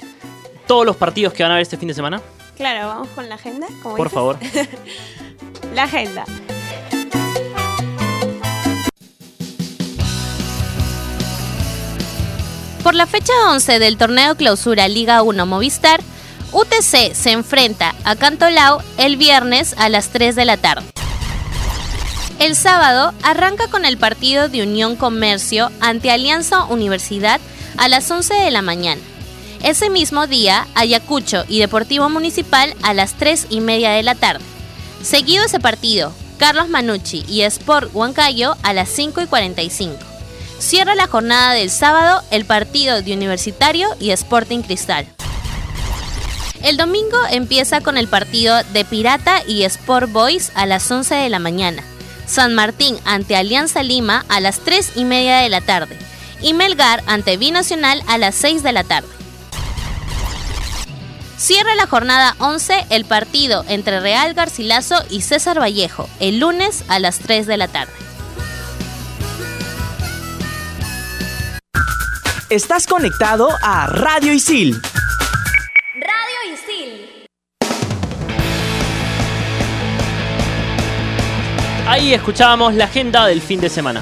todos 0.67 0.86
los 0.86 0.95
partidos 0.95 1.33
que 1.33 1.43
van 1.43 1.51
a 1.51 1.55
haber 1.55 1.63
este 1.63 1.75
fin 1.75 1.89
de 1.89 1.93
semana? 1.93 2.21
Claro, 2.55 2.88
vamos 2.88 3.10
con 3.10 3.27
la 3.27 3.36
agenda. 3.36 3.67
como 3.83 3.97
Por 3.97 4.07
dices. 4.07 4.13
favor. 4.13 4.38
La 5.75 5.83
agenda. 5.83 6.23
Por 12.88 12.95
la 12.95 13.06
fecha 13.06 13.34
11 13.50 13.80
del 13.80 13.97
torneo 13.97 14.36
Clausura 14.38 14.88
Liga 14.88 15.21
1 15.21 15.45
Movistar, 15.45 16.00
UTC 16.54 17.13
se 17.13 17.32
enfrenta 17.32 17.93
a 18.06 18.15
Cantolao 18.15 18.82
el 18.97 19.17
viernes 19.17 19.76
a 19.78 19.89
las 19.89 20.08
3 20.08 20.38
de 20.38 20.45
la 20.45 20.56
tarde. 20.56 20.86
El 22.39 22.56
sábado 22.56 23.13
arranca 23.23 23.67
con 23.67 23.84
el 23.84 23.97
partido 23.97 24.47
de 24.47 24.63
Unión 24.63 24.95
Comercio 24.95 25.69
ante 25.82 26.12
Alianza 26.12 26.63
Universidad 26.63 27.41
a 27.76 27.89
las 27.89 28.10
11 28.10 28.34
de 28.36 28.52
la 28.52 28.62
mañana. 28.62 29.02
Ese 29.62 29.89
mismo 29.89 30.26
día, 30.26 30.65
Ayacucho 30.73 31.43
y 31.50 31.60
Deportivo 31.60 32.08
Municipal 32.08 32.73
a 32.84 32.93
las 32.93 33.15
3 33.15 33.47
y 33.50 33.60
media 33.60 33.91
de 33.91 34.04
la 34.04 34.15
tarde. 34.15 34.45
Seguido 35.04 35.43
ese 35.43 35.60
partido, 35.60 36.13
Carlos 36.38 36.69
Manucci 36.69 37.26
y 37.28 37.41
Sport 37.41 37.93
Huancayo 37.93 38.56
a 38.63 38.71
las 38.71 38.88
5 38.88 39.23
y 39.23 39.28
45. 39.28 40.07
Cierra 40.60 40.96
la 40.96 41.08
jornada 41.08 41.54
del 41.54 41.70
sábado 41.70 42.24
el 42.32 42.46
partido 42.46 43.02
de 43.02 43.13
Universitario 43.13 43.88
y 44.00 44.10
Sporting 44.12 44.62
Cristal. 44.62 45.08
El 46.63 46.78
domingo 46.78 47.17
empieza 47.30 47.82
con 47.82 47.98
el 47.98 48.08
partido 48.08 48.63
de 48.74 48.84
Pirata 48.84 49.43
y 49.48 49.63
Sport 49.63 50.12
Boys 50.12 50.52
a 50.56 50.65
las 50.65 50.89
11 50.89 51.13
de 51.13 51.30
la 51.30 51.39
mañana. 51.39 51.84
San 52.26 52.56
Martín 52.56 52.98
ante 53.06 53.36
Alianza 53.36 53.84
Lima 53.84 54.26
a 54.28 54.39
las 54.39 54.60
3 54.62 54.93
y 54.96 55.06
media 55.06 55.38
de 55.38 55.50
la 55.50 55.62
tarde. 55.62 55.96
Y 56.41 56.54
Melgar 56.54 57.04
ante 57.06 57.38
Binacional 57.38 58.02
a 58.08 58.17
las 58.17 58.34
6 58.36 58.63
de 58.63 58.72
la 58.72 58.84
tarde. 58.84 59.08
Cierra 61.38 61.76
la 61.76 61.86
jornada 61.86 62.36
11 62.39 62.88
el 62.89 63.06
partido 63.06 63.63
entre 63.70 64.00
Real 64.00 64.34
Garcilaso 64.34 64.96
y 65.12 65.22
César 65.22 65.60
Vallejo 65.62 66.10
el 66.20 66.39
lunes 66.39 66.84
a 66.88 66.98
las 66.98 67.20
3 67.20 67.46
de 67.46 67.58
la 67.58 67.67
tarde. 67.67 68.07
Estás 72.49 72.88
conectado 72.88 73.49
a 73.62 73.88
Radio 73.88 74.31
Isil. 74.33 74.79
Radio 75.95 76.53
Isil. 76.53 77.25
Ahí 81.88 82.13
escuchábamos 82.13 82.73
la 82.75 82.86
agenda 82.86 83.25
del 83.25 83.41
fin 83.41 83.60
de 83.60 83.69
semana. 83.69 84.01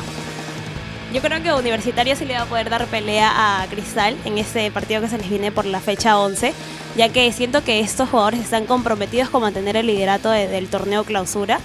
Yo 1.14 1.22
creo 1.22 1.42
que 1.42 1.54
Universitario 1.54 2.16
sí 2.16 2.26
le 2.26 2.36
va 2.36 2.42
a 2.42 2.46
poder 2.46 2.70
dar 2.70 2.86
pelea 2.88 3.62
a 3.64 3.68
Cristal 3.68 4.16
en 4.26 4.38
ese 4.38 4.70
partido 4.70 5.02
que 5.02 5.08
se 5.08 5.18
les 5.18 5.30
viene 5.30 5.52
por 5.52 5.66
la 5.66 5.80
fecha 5.80 6.20
11, 6.20 6.54
ya 6.98 7.10
que 7.10 7.32
siento 7.32 7.64
que 7.64 7.80
estos 7.80 8.10
jugadores 8.10 8.42
están 8.42 8.66
comprometidos 8.66 9.30
con 9.30 9.42
mantener 9.42 9.76
el 9.78 9.88
liderato 9.88 10.30
de- 10.30 10.48
del 10.48 10.68
torneo 10.68 11.04
clausura. 11.04 11.60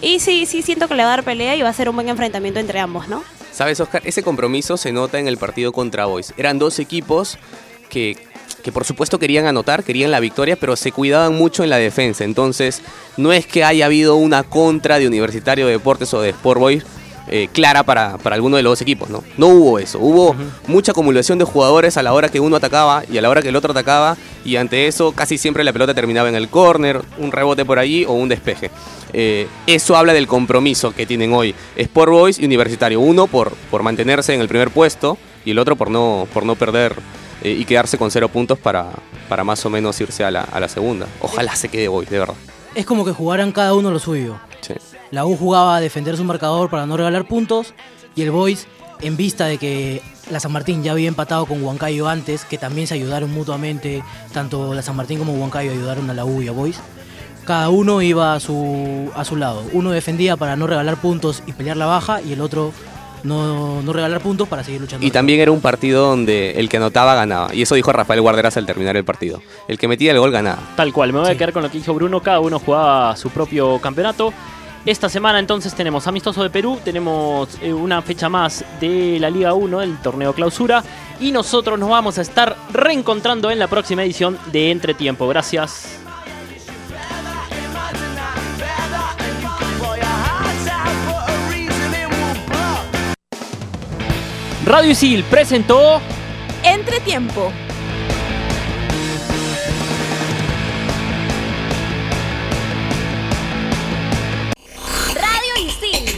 Y 0.00 0.18
sí, 0.20 0.46
sí 0.46 0.62
siento 0.62 0.88
que 0.88 0.94
le 0.94 1.02
va 1.04 1.10
a 1.12 1.16
dar 1.16 1.24
pelea 1.24 1.54
y 1.56 1.62
va 1.62 1.68
a 1.68 1.72
ser 1.72 1.88
un 1.88 1.94
buen 1.94 2.08
enfrentamiento 2.08 2.58
entre 2.58 2.80
ambos, 2.80 3.06
¿no? 3.08 3.22
¿Sabes, 3.56 3.80
Oscar? 3.80 4.02
Ese 4.04 4.22
compromiso 4.22 4.76
se 4.76 4.92
nota 4.92 5.18
en 5.18 5.28
el 5.28 5.38
partido 5.38 5.72
contra 5.72 6.04
Boys. 6.04 6.34
Eran 6.36 6.58
dos 6.58 6.78
equipos 6.78 7.38
que, 7.88 8.14
que 8.62 8.70
por 8.70 8.84
supuesto 8.84 9.18
querían 9.18 9.46
anotar, 9.46 9.82
querían 9.82 10.10
la 10.10 10.20
victoria, 10.20 10.56
pero 10.56 10.76
se 10.76 10.92
cuidaban 10.92 11.34
mucho 11.34 11.64
en 11.64 11.70
la 11.70 11.78
defensa. 11.78 12.24
Entonces, 12.24 12.82
no 13.16 13.32
es 13.32 13.46
que 13.46 13.64
haya 13.64 13.86
habido 13.86 14.16
una 14.16 14.42
contra 14.42 14.98
de 14.98 15.06
Universitario 15.06 15.64
de 15.64 15.72
Deportes 15.72 16.12
o 16.12 16.20
de 16.20 16.28
Sport 16.28 16.60
Boys 16.60 16.84
eh, 17.28 17.48
clara 17.52 17.82
para, 17.82 18.18
para 18.18 18.36
alguno 18.36 18.56
de 18.56 18.62
los 18.62 18.72
dos 18.72 18.80
equipos, 18.82 19.10
¿no? 19.10 19.24
No 19.36 19.48
hubo 19.48 19.78
eso. 19.78 19.98
Hubo 19.98 20.34
mucha 20.66 20.92
acumulación 20.92 21.38
de 21.38 21.44
jugadores 21.44 21.96
a 21.96 22.02
la 22.02 22.12
hora 22.12 22.28
que 22.28 22.40
uno 22.40 22.56
atacaba 22.56 23.02
y 23.10 23.18
a 23.18 23.22
la 23.22 23.30
hora 23.30 23.42
que 23.42 23.48
el 23.48 23.56
otro 23.56 23.72
atacaba. 23.72 24.16
Y 24.44 24.56
ante 24.56 24.86
eso, 24.86 25.12
casi 25.12 25.38
siempre 25.38 25.64
la 25.64 25.72
pelota 25.72 25.94
terminaba 25.94 26.28
en 26.28 26.36
el 26.36 26.48
córner, 26.48 27.02
un 27.18 27.32
rebote 27.32 27.64
por 27.64 27.78
allí 27.78 28.04
o 28.04 28.12
un 28.12 28.28
despeje. 28.28 28.70
Eh, 29.12 29.48
eso 29.66 29.96
habla 29.96 30.12
del 30.12 30.26
compromiso 30.26 30.92
que 30.92 31.06
tienen 31.06 31.32
hoy 31.32 31.54
Sport 31.76 32.12
Boys 32.12 32.38
y 32.38 32.44
Universitario. 32.44 33.00
Uno 33.00 33.26
por, 33.26 33.52
por 33.70 33.82
mantenerse 33.82 34.34
en 34.34 34.40
el 34.40 34.48
primer 34.48 34.70
puesto 34.70 35.18
y 35.44 35.50
el 35.52 35.58
otro 35.58 35.76
por 35.76 35.90
no, 35.90 36.28
por 36.32 36.44
no 36.44 36.54
perder 36.54 36.94
eh, 37.42 37.56
y 37.58 37.64
quedarse 37.64 37.98
con 37.98 38.10
cero 38.10 38.28
puntos 38.28 38.58
para, 38.58 38.90
para 39.28 39.42
más 39.42 39.64
o 39.66 39.70
menos 39.70 40.00
irse 40.00 40.24
a 40.24 40.30
la, 40.30 40.42
a 40.42 40.60
la 40.60 40.68
segunda. 40.68 41.06
Ojalá 41.20 41.56
se 41.56 41.68
quede 41.68 41.88
hoy, 41.88 42.06
de 42.06 42.18
verdad. 42.18 42.34
Es 42.74 42.84
como 42.84 43.04
que 43.04 43.12
jugaran 43.12 43.52
cada 43.52 43.74
uno 43.74 43.90
lo 43.90 43.98
suyo. 43.98 44.38
Sí. 44.60 44.74
La 45.10 45.24
U 45.24 45.36
jugaba 45.36 45.76
a 45.76 45.80
defender 45.80 46.16
su 46.16 46.24
marcador 46.24 46.70
para 46.70 46.86
no 46.86 46.96
regalar 46.96 47.28
puntos 47.28 47.74
y 48.14 48.22
el 48.22 48.30
Boys, 48.30 48.66
en 49.00 49.16
vista 49.16 49.46
de 49.46 49.58
que 49.58 50.02
la 50.30 50.40
San 50.40 50.52
Martín 50.52 50.82
ya 50.82 50.92
había 50.92 51.08
empatado 51.08 51.46
con 51.46 51.62
Huancayo 51.62 52.08
antes, 52.08 52.44
que 52.44 52.58
también 52.58 52.86
se 52.86 52.94
ayudaron 52.94 53.32
mutuamente, 53.32 54.02
tanto 54.32 54.74
la 54.74 54.82
San 54.82 54.96
Martín 54.96 55.18
como 55.18 55.34
Huancayo 55.34 55.70
ayudaron 55.70 56.08
a 56.10 56.14
la 56.14 56.24
U 56.24 56.42
y 56.42 56.48
a 56.48 56.52
Boys, 56.52 56.80
cada 57.44 57.68
uno 57.68 58.02
iba 58.02 58.34
a 58.34 58.40
su, 58.40 59.10
a 59.14 59.24
su 59.24 59.36
lado. 59.36 59.62
Uno 59.72 59.90
defendía 59.90 60.36
para 60.36 60.56
no 60.56 60.66
regalar 60.66 60.96
puntos 60.96 61.42
y 61.46 61.52
pelear 61.52 61.76
la 61.76 61.86
baja 61.86 62.20
y 62.20 62.32
el 62.32 62.40
otro 62.40 62.72
no, 63.22 63.82
no 63.82 63.92
regalar 63.92 64.20
puntos 64.20 64.48
para 64.48 64.64
seguir 64.64 64.80
luchando. 64.80 65.06
Y 65.06 65.10
también 65.10 65.40
era 65.40 65.52
un 65.52 65.60
partido 65.60 66.08
donde 66.08 66.52
el 66.52 66.68
que 66.68 66.78
anotaba 66.78 67.14
ganaba. 67.14 67.54
Y 67.54 67.62
eso 67.62 67.74
dijo 67.74 67.92
Rafael 67.92 68.20
Guarderas 68.20 68.56
al 68.56 68.66
terminar 68.66 68.96
el 68.96 69.04
partido. 69.04 69.42
El 69.68 69.78
que 69.78 69.86
metía 69.86 70.12
el 70.12 70.18
gol 70.18 70.32
ganaba. 70.32 70.58
Tal 70.74 70.92
cual, 70.92 71.12
me 71.12 71.20
voy 71.20 71.30
a 71.30 71.36
quedar 71.36 71.52
con 71.52 71.62
lo 71.62 71.70
que 71.70 71.78
dijo 71.78 71.94
Bruno, 71.94 72.20
cada 72.20 72.40
uno 72.40 72.58
jugaba 72.58 73.16
su 73.16 73.30
propio 73.30 73.78
campeonato. 73.80 74.32
Esta 74.86 75.08
semana 75.08 75.40
entonces 75.40 75.74
tenemos 75.74 76.06
amistoso 76.06 76.44
de 76.44 76.50
Perú, 76.50 76.78
tenemos 76.84 77.58
eh, 77.60 77.72
una 77.72 78.02
fecha 78.02 78.28
más 78.28 78.64
de 78.80 79.18
la 79.18 79.28
Liga 79.28 79.52
1, 79.52 79.82
el 79.82 79.98
torneo 79.98 80.32
clausura, 80.32 80.84
y 81.18 81.32
nosotros 81.32 81.76
nos 81.76 81.88
vamos 81.90 82.18
a 82.18 82.22
estar 82.22 82.56
reencontrando 82.72 83.50
en 83.50 83.58
la 83.58 83.66
próxima 83.66 84.04
edición 84.04 84.38
de 84.52 84.70
Entretiempo. 84.70 85.26
Gracias. 85.26 85.98
Radio 94.64 94.90
Isil 94.92 95.24
presentó 95.24 96.00
Entretiempo. 96.62 97.50